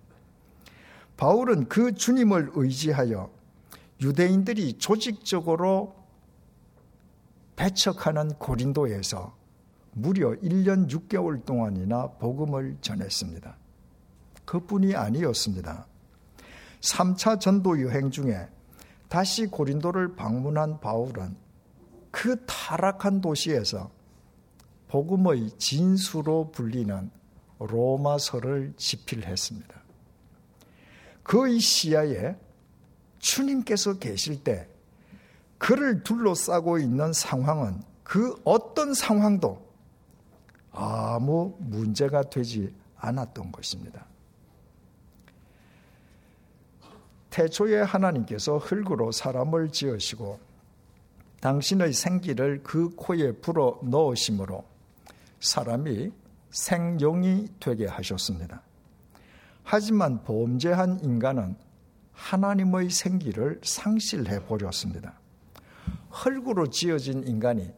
바울은 1.18 1.70
그 1.70 1.94
주님을 1.94 2.54
의지하여 2.56 3.30
유대인들이 4.02 4.80
조직적으로 4.80 5.94
배척하는 7.56 8.30
고린도에서 8.40 9.38
무려 9.92 10.32
1년 10.32 10.90
6개월 10.90 11.46
동안이나 11.46 12.08
복음을 12.14 12.76
전했습니다. 12.82 13.67
그뿐이 14.48 14.96
아니었습니다. 14.96 15.86
3차 16.80 17.40
전도 17.40 17.82
여행 17.82 18.10
중에 18.10 18.48
다시 19.10 19.46
고린도를 19.46 20.16
방문한 20.16 20.80
바울은 20.80 21.36
그 22.12 22.44
타락한 22.46 23.22
도시에서 23.22 23.92
복음의 24.88 25.52
진수로 25.60 26.50
불리는 26.52 27.12
로마서를 27.60 28.74
집필했습니다. 28.78 29.82
그의 31.24 31.60
시야에 31.60 32.38
주님께서 33.20 34.00
계실 34.00 34.44
때 34.44 34.70
그를 35.58 36.04
둘러싸고 36.04 36.80
있는 36.80 37.12
상황은 37.12 37.82
그 38.04 38.40
어떤 38.46 38.94
상황도 38.94 39.68
아무 40.72 41.58
문제가 41.60 42.22
되지 42.30 42.74
않았던 42.96 43.52
것입니다. 43.52 44.07
태초에 47.38 47.82
하나님께서 47.82 48.58
흙으로 48.58 49.12
사람을 49.12 49.70
지으시고 49.70 50.40
당신의 51.40 51.94
생기를 51.94 52.64
그 52.64 52.90
코에 52.96 53.32
불어 53.34 53.80
넣으심으로 53.84 54.64
사람이 55.40 56.12
생용이 56.50 57.48
되게 57.60 57.86
하셨습니다. 57.86 58.64
하지만 59.64 60.24
범죄한 60.24 61.02
인간은 61.04 61.56
하나님의 62.12 62.90
생기를 62.90 63.62
상실해 63.64 64.44
버렸습니다. 64.48 65.20
흙으로 66.10 66.72
지어진 66.72 67.24
인간이 67.28 67.72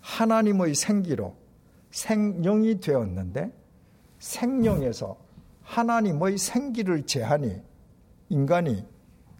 하나님의 0.00 0.74
생기로 0.74 1.36
생명이 1.90 2.80
되었는데 2.80 3.52
생명에서 4.18 5.18
하나님의 5.62 6.38
생기를 6.38 7.04
제하니 7.04 7.67
인간이 8.28 8.84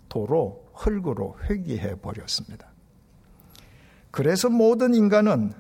도로 0.09 0.69
흙으로 0.75 1.37
회귀해 1.45 2.01
버렸습니다. 2.01 2.69
그래서 4.11 4.49
모든 4.49 4.95
인간은 4.95 5.53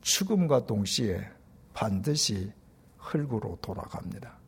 죽음과 0.00 0.66
동시에 0.66 1.28
반드시 1.72 2.52
흙으로 2.98 3.58
돌아갑니다. 3.60 4.38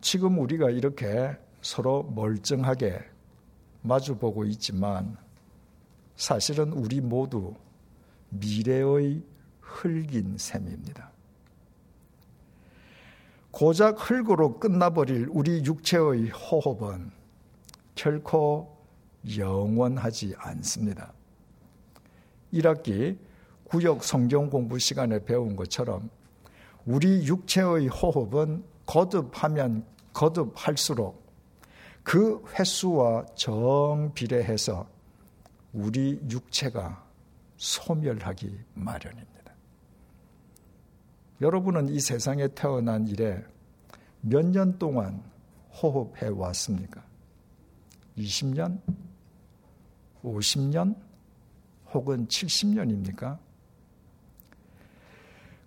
지금 0.00 0.38
우리가 0.38 0.70
이렇게 0.70 1.36
서로 1.60 2.02
멀쩡하게 2.04 3.00
마주보고 3.82 4.44
있지만 4.46 5.16
사실은 6.16 6.72
우리 6.72 7.00
모두 7.00 7.54
미래의 8.30 9.22
흙인 9.60 10.36
셈입니다. 10.38 11.09
고작 13.50 14.10
흙으로 14.10 14.58
끝나버릴 14.58 15.28
우리 15.30 15.64
육체의 15.64 16.30
호흡은 16.30 17.10
결코 17.94 18.76
영원하지 19.36 20.34
않습니다. 20.38 21.12
1학기 22.52 23.18
구역 23.64 24.04
성경 24.04 24.48
공부 24.50 24.78
시간에 24.78 25.22
배운 25.24 25.56
것처럼 25.56 26.10
우리 26.86 27.26
육체의 27.26 27.88
호흡은 27.88 28.64
거듭하면 28.86 29.84
거듭할수록 30.12 31.20
그 32.02 32.42
횟수와 32.58 33.26
정비례해서 33.34 34.86
우리 35.72 36.20
육체가 36.28 37.04
소멸하기 37.56 38.58
마련입니다. 38.74 39.39
여러분은 41.40 41.88
이 41.88 42.00
세상에 42.00 42.48
태어난 42.48 43.06
이래 43.06 43.42
몇 44.20 44.44
년 44.44 44.78
동안 44.78 45.22
호흡해 45.82 46.28
왔습니까? 46.28 47.02
20년? 48.18 48.80
50년? 50.22 50.94
혹은 51.92 52.26
70년입니까? 52.28 53.38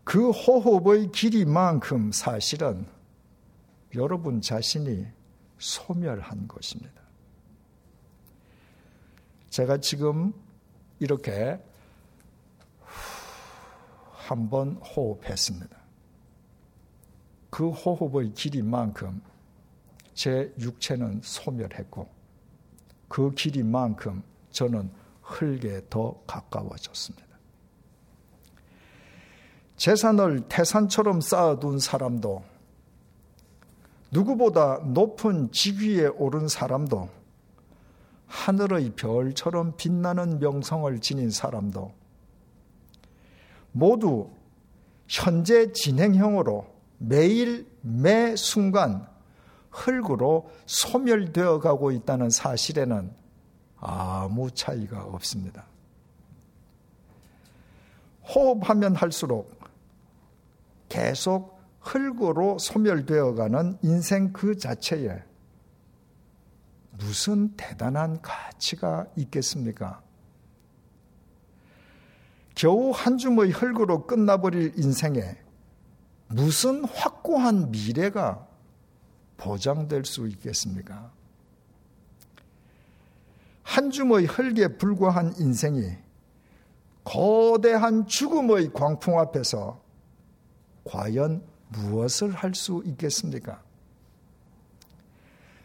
그 0.04 0.30
호흡의 0.30 1.12
길이만큼 1.12 2.12
사실은 2.12 2.86
여러분 3.96 4.42
자신이 4.42 5.08
소멸한 5.58 6.48
것입니다. 6.48 7.02
제가 9.50 9.78
지금 9.78 10.34
이렇게 11.00 11.60
한번 14.28 14.76
호흡했습니다. 14.76 15.78
그 17.50 17.70
호흡의 17.70 18.34
길이만큼 18.34 19.22
제 20.14 20.54
육체는 20.60 21.22
소멸했고 21.22 22.08
그 23.10 23.32
길이만큼 23.32 24.24
저는 24.52 24.90
흙에 25.22 25.82
더 25.90 26.22
가까워졌습니다. 26.26 27.28
재산을 29.76 30.48
태산처럼 30.48 31.20
쌓아둔 31.20 31.80
사람도 31.80 32.44
누구보다 34.12 34.78
높은 34.86 35.52
직위에 35.52 36.08
오른 36.08 36.48
사람도 36.48 37.10
하늘의 38.28 38.92
별처럼 38.96 39.76
빛나는 39.76 40.40
명성을 40.40 41.00
지닌 41.02 41.30
사람도 41.30 42.03
모두 43.74 44.30
현재 45.08 45.74
진행형으로 45.74 46.66
매일 47.00 47.68
매 47.82 48.36
순간 48.36 49.06
흙으로 49.70 50.50
소멸되어 50.66 51.60
가고 51.60 51.92
있다는 51.92 52.30
사실에는 52.30 53.12
아무 53.78 54.50
차이가 54.52 55.04
없습니다. 55.04 55.66
호흡하면 58.24 58.96
할수록 58.96 59.60
계속 60.88 61.60
흙으로 61.82 62.58
소멸되어 62.60 63.34
가는 63.34 63.78
인생 63.82 64.32
그 64.32 64.58
자체에 64.58 65.22
무슨 66.92 67.56
대단한 67.58 68.22
가치가 68.22 69.06
있겠습니까? 69.18 70.02
겨우 72.56 72.92
한 72.92 73.18
줌의 73.18 73.52
흙으로 73.52 74.06
끝나버릴 74.06 74.74
인생에 74.78 75.38
무슨 76.28 76.86
확고한 76.86 77.72
미래가 77.72 78.48
보장될 79.38 80.06
수 80.06 80.28
있겠습니까? 80.28 81.12
한 83.64 83.90
줌의 83.92 84.26
흙에 84.26 84.78
불과한 84.78 85.36
인생이 85.38 85.98
거대한 87.04 88.06
죽음의 88.08 88.72
광풍 88.74 89.20
앞에서 89.20 89.82
과연 90.86 91.44
무엇을 91.70 92.32
할 92.32 92.54
수 92.54 92.84
있겠습니까? 92.86 93.62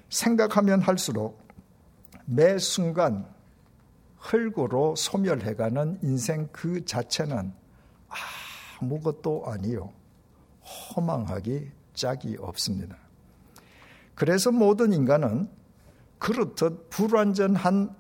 생각하면 0.09 0.81
할수록 0.81 1.39
매 2.25 2.59
순간 2.59 3.27
흙으로 4.19 4.97
소멸해가는 4.97 6.01
인생 6.03 6.49
그 6.53 6.85
자체는 6.85 7.53
아무것도 8.81 9.45
아니요. 9.47 9.93
허망하기 10.63 11.71
짝이 11.95 12.37
없습니다. 12.39 12.97
그래서 14.15 14.51
모든 14.51 14.93
인간은 14.93 15.49
그렇듯 16.19 16.91
불완전한 16.91 17.97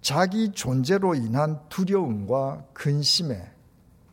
자기 0.00 0.52
존재로 0.52 1.14
인한 1.14 1.66
두려움과 1.70 2.66
근심에 2.74 3.50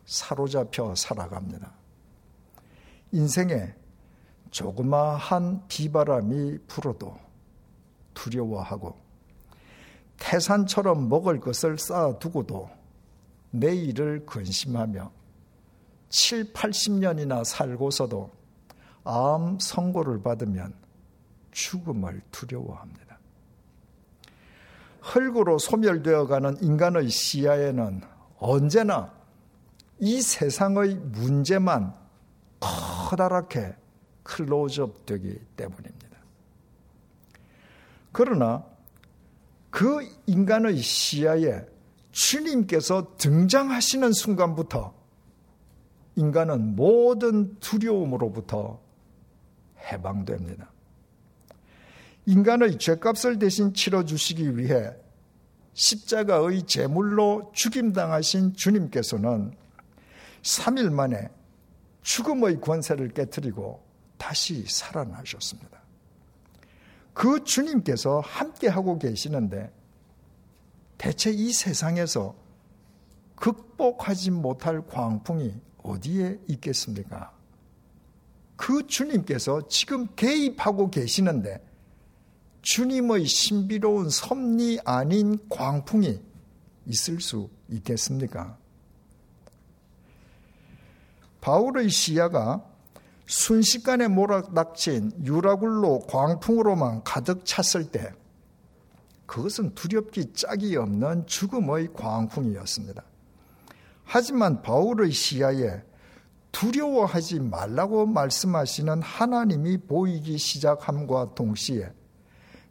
사로잡혀 0.06 0.94
살아갑니다. 0.94 1.72
인생에 3.12 3.74
조그마한 4.50 5.66
비바람이 5.68 6.58
불어도 6.66 7.18
두려워하고 8.14 9.01
태산처럼 10.22 11.08
먹을 11.08 11.40
것을 11.40 11.78
쌓아두고도 11.78 12.70
내일을 13.50 14.24
근심하며 14.24 15.10
7, 16.10 16.52
80년이나 16.52 17.44
살고서도 17.44 18.30
암 19.02 19.58
선고를 19.58 20.22
받으면 20.22 20.74
죽음을 21.50 22.22
두려워합니다. 22.30 23.18
흙으로 25.00 25.58
소멸되어 25.58 26.28
가는 26.28 26.56
인간의 26.62 27.08
시야에는 27.08 28.02
언제나 28.38 29.12
이 29.98 30.22
세상의 30.22 30.94
문제만 30.94 31.94
커다랗게 32.60 33.74
클로즈업 34.22 35.04
되기 35.04 35.36
때문입니다. 35.56 36.16
그러나 38.12 38.71
그 39.72 40.06
인간의 40.26 40.76
시야에 40.76 41.64
주님께서 42.10 43.16
등장하시는 43.16 44.12
순간부터 44.12 44.94
인간은 46.14 46.76
모든 46.76 47.58
두려움으로부터 47.58 48.82
해방됩니다. 49.78 50.70
인간의 52.26 52.78
죄값을 52.78 53.38
대신 53.38 53.72
치러주시기 53.72 54.58
위해 54.58 54.92
십자가의 55.72 56.66
제물로 56.66 57.50
죽임당하신 57.54 58.52
주님께서는 58.52 59.56
3일 60.42 60.92
만에 60.92 61.30
죽음의 62.02 62.60
권세를 62.60 63.14
깨뜨리고 63.14 63.82
다시 64.18 64.66
살아나셨습니다. 64.68 65.81
그 67.22 67.44
주님께서 67.44 68.18
함께하고 68.18 68.98
계시는데 68.98 69.72
대체 70.98 71.30
이 71.30 71.52
세상에서 71.52 72.34
극복하지 73.36 74.32
못할 74.32 74.84
광풍이 74.84 75.54
어디에 75.84 76.40
있겠습니까? 76.48 77.32
그 78.56 78.88
주님께서 78.88 79.68
지금 79.68 80.08
개입하고 80.16 80.90
계시는데 80.90 81.64
주님의 82.62 83.26
신비로운 83.26 84.10
섭리 84.10 84.80
아닌 84.84 85.38
광풍이 85.48 86.20
있을 86.86 87.20
수 87.20 87.48
있겠습니까? 87.68 88.58
바울의 91.40 91.88
시야가 91.88 92.71
순식간에 93.26 94.08
몰아닥친 94.08 95.24
유라굴로 95.24 96.00
광풍으로만 96.00 97.04
가득 97.04 97.44
찼을 97.44 97.90
때 97.90 98.12
그것은 99.26 99.74
두렵기 99.74 100.34
짝이 100.34 100.76
없는 100.76 101.26
죽음의 101.26 101.94
광풍이었습니다. 101.94 103.02
하지만 104.04 104.60
바울의 104.60 105.12
시야에 105.12 105.82
두려워하지 106.50 107.40
말라고 107.40 108.04
말씀하시는 108.04 109.00
하나님이 109.00 109.78
보이기 109.78 110.36
시작함과 110.36 111.34
동시에 111.34 111.90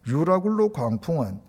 유라굴로 0.08 0.72
광풍은 0.72 1.42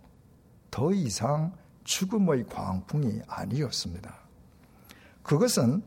더 0.70 0.92
이상 0.92 1.52
죽음의 1.84 2.46
광풍이 2.46 3.20
아니었습니다. 3.26 4.14
그것은 5.22 5.82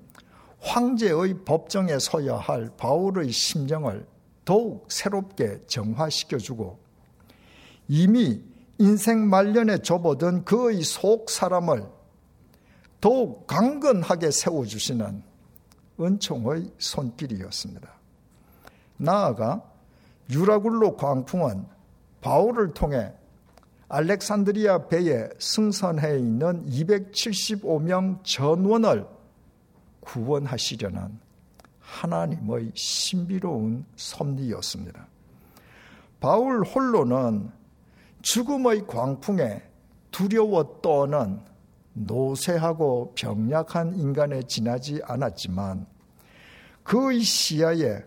황제의 0.66 1.46
법정에 1.46 2.00
서야 2.00 2.38
할 2.38 2.72
바울의 2.76 3.32
심정을 3.32 4.06
더욱 4.44 4.86
새롭게 4.90 5.62
정화시켜주고 5.68 6.80
이미 7.88 8.42
인생 8.80 9.30
말년에 9.30 9.78
접어든 9.80 10.44
그의 10.44 10.82
속 10.82 11.30
사람을 11.30 11.86
더욱 13.00 13.46
강건하게 13.46 14.32
세워주시는 14.32 15.24
은총의 16.00 16.72
손길이었습니다. 16.80 17.88
나아가 18.98 19.64
유라굴로 20.32 20.98
광풍은 20.98 21.66
바울을 22.22 22.74
통해 22.74 23.14
알렉산드리아 23.88 24.88
배에 24.88 25.30
승선해 25.38 26.18
있는 26.18 26.66
275명 26.66 28.24
전원을 28.24 29.15
구원하시려는 30.06 31.20
하나님의 31.80 32.72
신비로운 32.74 33.86
섭리였습니다. 33.96 35.08
바울 36.20 36.64
홀로는 36.64 37.52
죽음의 38.22 38.88
광풍에 38.88 39.62
두려워 40.12 40.82
떠는 40.82 41.42
노쇠하고 41.94 43.14
병약한 43.16 43.96
인간에 43.96 44.42
지나지 44.44 45.00
않았지만 45.04 45.86
그의 46.84 47.22
시야에 47.22 48.04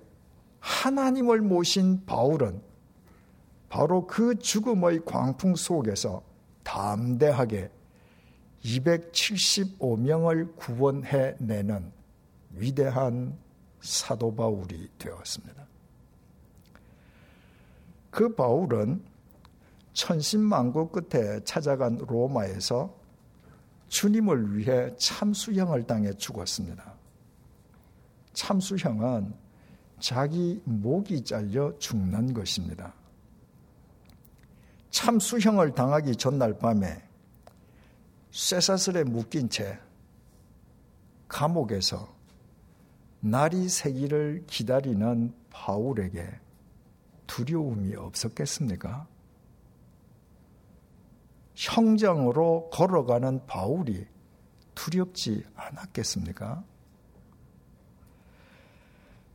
하나님을 0.61 1.41
모신 1.41 2.05
바울은 2.05 2.61
바로 3.69 4.07
그 4.07 4.39
죽음의 4.39 5.05
광풍 5.05 5.55
속에서 5.55 6.23
담대하게 6.65 7.71
275명을 8.65 10.57
구원해 10.57 11.35
내는 11.39 11.93
위대한 12.53 13.37
사도 13.81 14.35
바울이 14.35 14.91
되었습니다. 14.99 15.67
그 18.11 18.35
바울은 18.35 19.05
천신만고 19.93 20.91
끝에 20.91 21.41
찾아간 21.45 21.99
로마에서 21.99 22.95
주님을 23.89 24.57
위해 24.57 24.95
참수형을 24.97 25.87
당해 25.87 26.13
죽었습니다. 26.13 26.95
참수형은 28.33 29.35
자기 29.99 30.61
목이 30.65 31.25
잘려 31.25 31.77
죽는 31.79 32.35
것입니다. 32.35 32.95
참수형을 34.91 35.75
당하기 35.75 36.17
전날 36.17 36.57
밤에 36.59 37.08
쇠사슬에 38.31 39.05
묶인 39.05 39.49
채 39.49 39.79
감옥에서 41.29 42.15
날이 43.21 43.69
새기를 43.69 44.45
기다리는 44.47 45.35
바울에게 45.51 46.41
두려움이 47.27 47.97
없었겠습니까? 47.97 49.07
형정으로 51.55 52.71
걸어가는 52.71 53.47
바울이 53.47 54.07
두렵지 54.75 55.45
않았겠습니까? 55.57 56.63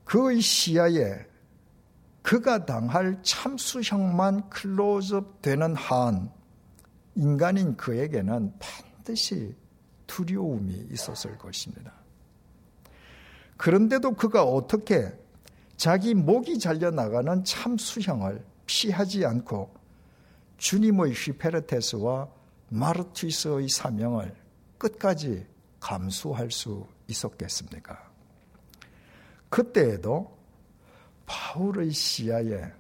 그의 0.06 0.40
시야에 0.42 1.26
그가 2.22 2.66
당할 2.66 3.22
참수형만 3.22 4.50
클로즈업 4.50 5.42
되는 5.42 5.76
한 5.76 6.32
인간인 7.16 7.76
그에게는 7.78 8.54
반드시 8.60 9.56
두려움이 10.08 10.88
있었을 10.92 11.38
것입니다. 11.38 11.94
그런데도 13.58 14.14
그가 14.14 14.44
어떻게 14.44 15.12
자기 15.78 16.14
목이 16.14 16.60
잘려나가는 16.60 17.44
참 17.44 17.78
수형을 17.78 18.44
피하지 18.66 19.26
않고 19.26 19.74
주님의 20.58 21.14
휘페르테스와 21.14 22.30
마르티스의 22.70 23.70
사명을 23.70 24.36
끝까지 24.78 25.46
감수할 25.80 26.52
수 26.52 26.88
있었겠습니까? 27.08 28.12
그때에도 29.50 30.36
바울의 31.26 31.92
시야에 31.92 32.72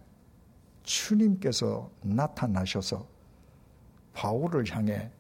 주님께서 0.84 1.92
나타나셔서 2.02 3.13
바울을 4.14 4.66
향해 4.70 5.12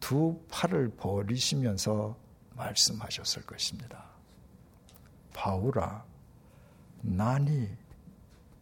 두 0.00 0.38
팔을 0.50 0.90
벌리시면서 0.96 2.16
말씀하셨을 2.56 3.46
것입니다. 3.46 4.04
바울아, 5.32 6.04
나니 7.00 7.68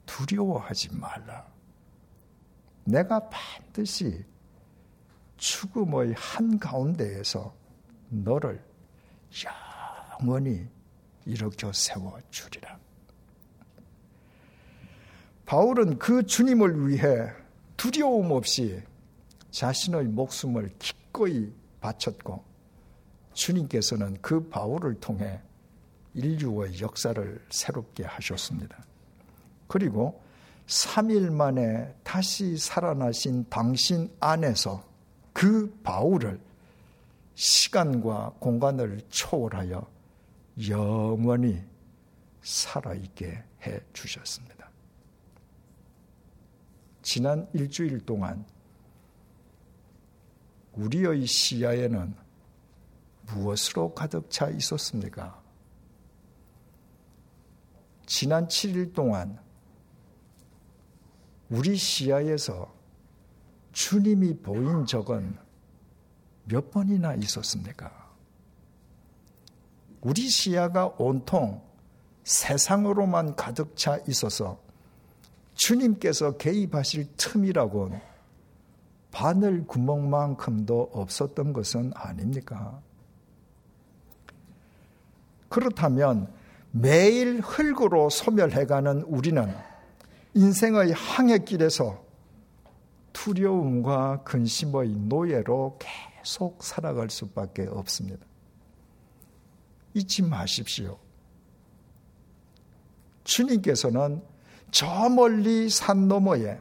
두려워하지 0.06 0.94
말라. 0.96 1.46
내가 2.84 3.28
반드시 3.28 4.24
죽음의 5.36 6.14
한 6.16 6.58
가운데에서 6.58 7.54
너를 8.08 8.64
영원히 10.20 10.68
일으켜 11.24 11.72
세워 11.72 12.18
주리라. 12.30 12.78
바울은 15.46 15.98
그 15.98 16.24
주님을 16.24 16.88
위해 16.88 17.32
두려움 17.76 18.30
없이 18.30 18.82
자신의 19.52 20.06
목숨을 20.06 20.70
기꺼이 20.78 21.52
바쳤고 21.80 22.42
주님께서는 23.34 24.18
그 24.20 24.48
바울을 24.48 24.98
통해 24.98 25.40
인류의 26.14 26.80
역사를 26.80 27.46
새롭게 27.50 28.04
하셨습니다. 28.04 28.84
그리고 29.68 30.20
3일 30.66 31.30
만에 31.30 31.94
다시 32.02 32.56
살아나신 32.56 33.46
당신 33.48 34.10
안에서 34.20 34.84
그 35.32 35.70
바울을 35.82 36.40
시간과 37.34 38.34
공간을 38.38 39.02
초월하여 39.08 39.86
영원히 40.68 41.62
살아있게 42.42 43.44
해 43.66 43.80
주셨습니다. 43.92 44.70
지난 47.02 47.48
일주일 47.52 48.00
동안 48.00 48.44
우리의 50.74 51.26
시야에는 51.26 52.14
무엇으로 53.26 53.94
가득 53.94 54.30
차 54.30 54.48
있었습니까? 54.48 55.40
지난 58.06 58.46
7일 58.48 58.94
동안 58.94 59.38
우리 61.50 61.76
시야에서 61.76 62.72
주님이 63.72 64.38
보인 64.38 64.86
적은 64.86 65.36
몇 66.44 66.70
번이나 66.70 67.14
있었습니까? 67.14 68.10
우리 70.00 70.28
시야가 70.28 70.94
온통 70.98 71.62
세상으로만 72.24 73.36
가득 73.36 73.76
차 73.76 73.98
있어서 74.08 74.60
주님께서 75.54 76.36
개입하실 76.36 77.16
틈이라곤 77.16 78.00
바늘 79.12 79.66
구멍만큼도 79.66 80.90
없었던 80.92 81.52
것은 81.52 81.92
아닙니까? 81.94 82.80
그렇다면 85.48 86.32
매일 86.72 87.40
흙으로 87.40 88.08
소멸해가는 88.08 89.02
우리는 89.02 89.54
인생의 90.34 90.92
항해길에서 90.92 92.02
두려움과 93.12 94.22
근심의 94.24 94.88
노예로 94.88 95.78
계속 95.78 96.64
살아갈 96.64 97.10
수밖에 97.10 97.66
없습니다. 97.66 98.24
잊지 99.92 100.22
마십시오. 100.22 100.98
주님께서는 103.24 104.22
저 104.70 105.10
멀리 105.10 105.68
산 105.68 106.08
너머에 106.08 106.58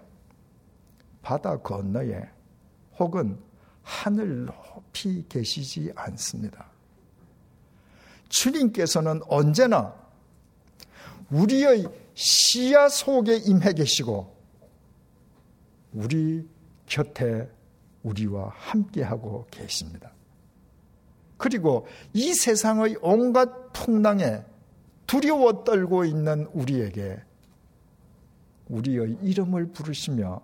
바다 1.21 1.57
건너에 1.57 2.29
혹은 2.99 3.37
하늘 3.83 4.45
높이 4.45 5.25
계시지 5.27 5.91
않습니다. 5.95 6.69
주님께서는 8.29 9.21
언제나 9.27 9.93
우리의 11.29 11.87
시야 12.13 12.89
속에 12.89 13.37
임해 13.37 13.73
계시고 13.73 14.35
우리 15.93 16.47
곁에 16.85 17.49
우리와 18.03 18.51
함께하고 18.55 19.47
계십니다. 19.51 20.11
그리고 21.37 21.87
이 22.13 22.33
세상의 22.33 22.97
온갖 23.01 23.73
풍랑에 23.73 24.43
두려워 25.07 25.63
떨고 25.63 26.05
있는 26.05 26.45
우리에게 26.53 27.19
우리의 28.69 29.17
이름을 29.21 29.71
부르시며 29.71 30.41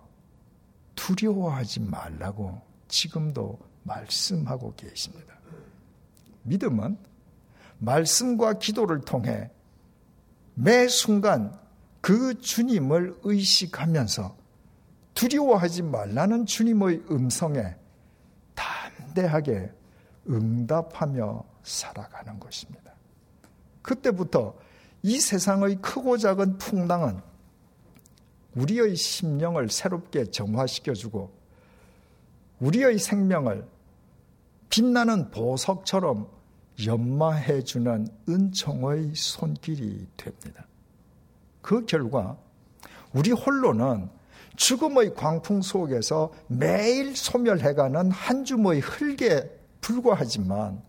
두려워하지 0.98 1.80
말라고 1.80 2.60
지금도 2.88 3.56
말씀하고 3.84 4.74
계십니다. 4.74 5.32
믿음은 6.42 6.98
말씀과 7.78 8.54
기도를 8.54 9.02
통해 9.02 9.48
매 10.54 10.88
순간 10.88 11.56
그 12.00 12.40
주님을 12.40 13.20
의식하면서 13.22 14.36
두려워하지 15.14 15.82
말라는 15.82 16.46
주님의 16.46 17.04
음성에 17.10 17.76
담대하게 18.56 19.72
응답하며 20.28 21.44
살아가는 21.62 22.40
것입니다. 22.40 22.92
그때부터 23.82 24.56
이 25.02 25.20
세상의 25.20 25.76
크고 25.76 26.18
작은 26.18 26.58
풍랑은 26.58 27.20
우리의 28.54 28.96
심령을 28.96 29.68
새롭게 29.70 30.26
정화시켜주고 30.30 31.30
우리의 32.60 32.98
생명을 32.98 33.66
빛나는 34.70 35.30
보석처럼 35.30 36.28
연마해 36.84 37.62
주는 37.62 38.06
은총의 38.28 39.14
손길이 39.14 40.06
됩니다. 40.16 40.66
그 41.62 41.84
결과 41.86 42.36
우리 43.12 43.32
홀로는 43.32 44.10
죽음의 44.56 45.14
광풍 45.14 45.62
속에서 45.62 46.32
매일 46.48 47.16
소멸해가는 47.16 48.10
한 48.10 48.44
줌의 48.44 48.80
흙에 48.80 49.58
불과하지만 49.80 50.82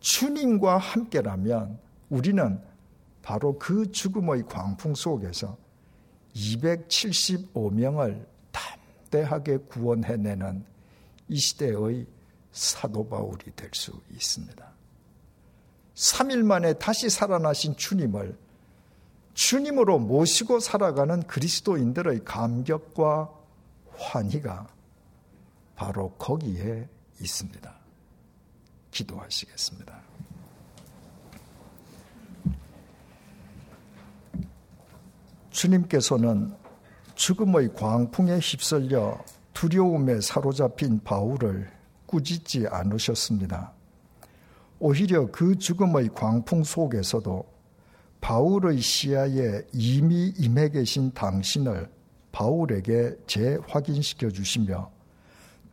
주님과 0.00 0.78
함께라면 0.78 1.78
우리는 2.08 2.60
바로 3.22 3.58
그 3.58 3.90
죽음의 3.90 4.44
광풍 4.46 4.94
속에서 4.94 5.56
275명을 6.38 8.26
담대하게 8.52 9.58
구원해내는 9.68 10.64
이 11.28 11.36
시대의 11.36 12.06
사도 12.52 13.08
바울이 13.08 13.52
될 13.54 13.70
수 13.74 13.92
있습니다. 14.12 14.66
3일 15.94 16.44
만에 16.44 16.74
다시 16.74 17.10
살아나신 17.10 17.76
주님을 17.76 18.38
주님으로 19.34 19.98
모시고 19.98 20.60
살아가는 20.60 21.22
그리스도인들의 21.22 22.24
감격과 22.24 23.32
환희가 23.96 24.68
바로 25.76 26.10
거기에 26.18 26.88
있습니다. 27.20 27.74
기도하시겠습니다. 28.90 30.07
주님께서는 35.58 36.54
죽음의 37.16 37.74
광풍에 37.74 38.38
휩쓸려 38.38 39.18
두려움에 39.52 40.20
사로잡힌 40.20 41.02
바울을 41.02 41.68
꾸짖지 42.06 42.68
않으셨습니다. 42.68 43.72
오히려 44.78 45.28
그 45.32 45.58
죽음의 45.58 46.10
광풍 46.14 46.62
속에서도 46.62 47.44
바울의 48.20 48.80
시야에 48.80 49.62
이미 49.72 50.32
임해 50.38 50.68
계신 50.68 51.12
당신을 51.12 51.90
바울에게 52.30 53.16
재확인시켜 53.26 54.30
주시며 54.30 54.92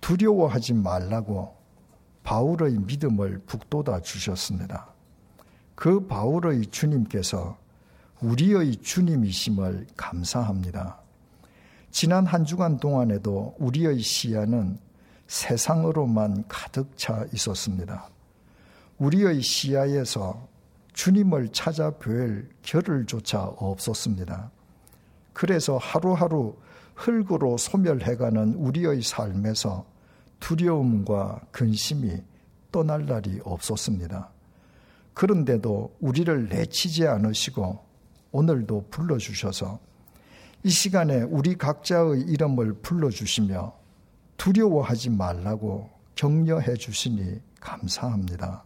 두려워하지 0.02 0.74
말라고 0.74 1.56
바울의 2.24 2.80
믿음을 2.80 3.44
북돋아 3.46 4.02
주셨습니다. 4.02 4.88
그 5.76 6.08
바울의 6.08 6.66
주님께서 6.72 7.64
우리의 8.26 8.78
주님이심을 8.78 9.86
감사합니다. 9.96 11.00
지난 11.92 12.26
한 12.26 12.44
주간 12.44 12.78
동안에도 12.80 13.56
우리의 13.60 14.00
시야는 14.00 14.80
세상으로만 15.28 16.46
가득 16.48 16.98
차 16.98 17.24
있었습니다. 17.34 18.10
우리의 18.98 19.42
시야에서 19.42 20.48
주님을 20.94 21.50
찾아뵐 21.50 22.48
겨를조차 22.64 23.44
없었습니다. 23.44 24.50
그래서 25.34 25.78
하루하루 25.78 26.56
흙으로 26.96 27.58
소멸해가는 27.58 28.56
우리의 28.56 29.04
삶에서 29.04 29.86
두려움과 30.40 31.42
근심이 31.52 32.24
떠날 32.72 33.06
날이 33.06 33.40
없었습니다. 33.44 34.32
그런데도 35.14 35.96
우리를 36.00 36.50
내치지 36.50 37.08
않으시고 37.08 37.86
오늘도 38.36 38.88
불러주셔서 38.90 39.80
이 40.64 40.70
시간에 40.70 41.22
우리 41.22 41.56
각자의 41.56 42.24
이름을 42.24 42.82
불러주시며 42.82 43.74
두려워하지 44.36 45.12
말라고 45.12 45.90
격려해 46.16 46.74
주시니 46.74 47.40
감사합니다. 47.62 48.66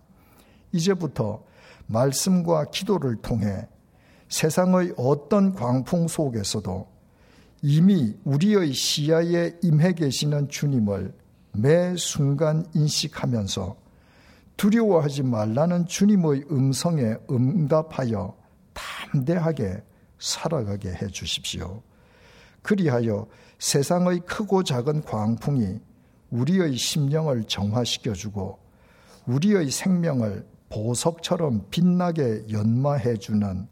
이제부터 0.72 1.43
말씀과 1.86 2.72
기도를 2.72 3.17
통해 3.17 3.67
세상의 4.30 4.93
어떤 4.97 5.53
광풍 5.53 6.07
속에서도 6.07 6.88
이미 7.61 8.15
우리의 8.24 8.74
시야에 8.74 9.53
임해 9.61 9.93
계시는 9.93 10.49
주님을 10.49 11.13
매 11.51 11.95
순간 11.95 12.65
인식하면서 12.74 13.78
두려워하지 14.57 15.24
말라는 15.24 15.86
주님의 15.86 16.45
음성에 16.49 17.17
응답하여 17.30 18.39
담대하게 19.12 19.84
살아가게 20.20 20.89
해 20.89 21.07
주십시오. 21.07 21.82
그리하여 22.62 23.28
세상의 23.57 24.22
크고 24.22 24.64
작은 24.64 25.03
광풍이 25.03 25.80
우리의 26.32 26.76
심령을 26.76 27.45
정화시켜 27.45 28.14
주고 28.14 28.60
우리의 29.26 29.72
생명을 29.72 30.47
보석처럼 30.70 31.68
빛나게 31.72 32.45
연마해 32.51 33.18
주는 33.18 33.68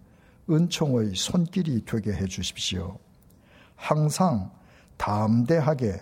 은총의 0.50 1.14
손길이 1.16 1.84
되게 1.86 2.14
해 2.14 2.26
주십시오. 2.26 2.98
항상 3.76 4.52
담대하게 4.98 6.02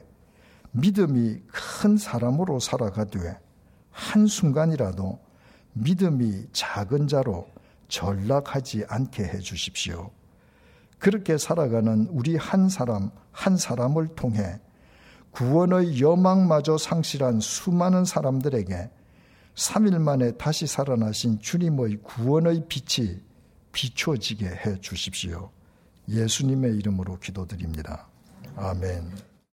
믿음이 0.71 1.41
큰 1.47 1.97
사람으로 1.97 2.59
살아가되 2.59 3.37
한순간이라도 3.91 5.19
믿음이 5.73 6.47
작은 6.53 7.07
자로 7.07 7.47
전락하지 7.95 8.83
않게 8.89 9.23
해 9.23 9.39
주십시오. 9.39 10.11
그렇게 10.99 11.37
살아가는 11.37 12.07
우리 12.11 12.35
한 12.35 12.67
사람 12.67 13.09
한 13.31 13.55
사람을 13.55 14.15
통해 14.15 14.59
구원의 15.31 16.01
여망마저 16.01 16.77
상실한 16.77 17.39
수많은 17.39 18.03
사람들에게 18.03 18.89
3일 19.55 19.99
만에 19.99 20.33
다시 20.33 20.67
살아나신 20.67 21.39
주님의 21.39 21.99
구원의 22.03 22.65
빛이 22.67 23.21
비춰지게 23.71 24.45
해 24.45 24.79
주십시오. 24.81 25.51
예수님의 26.09 26.75
이름으로 26.75 27.17
기도드립니다. 27.19 28.07
아멘. 28.57 29.34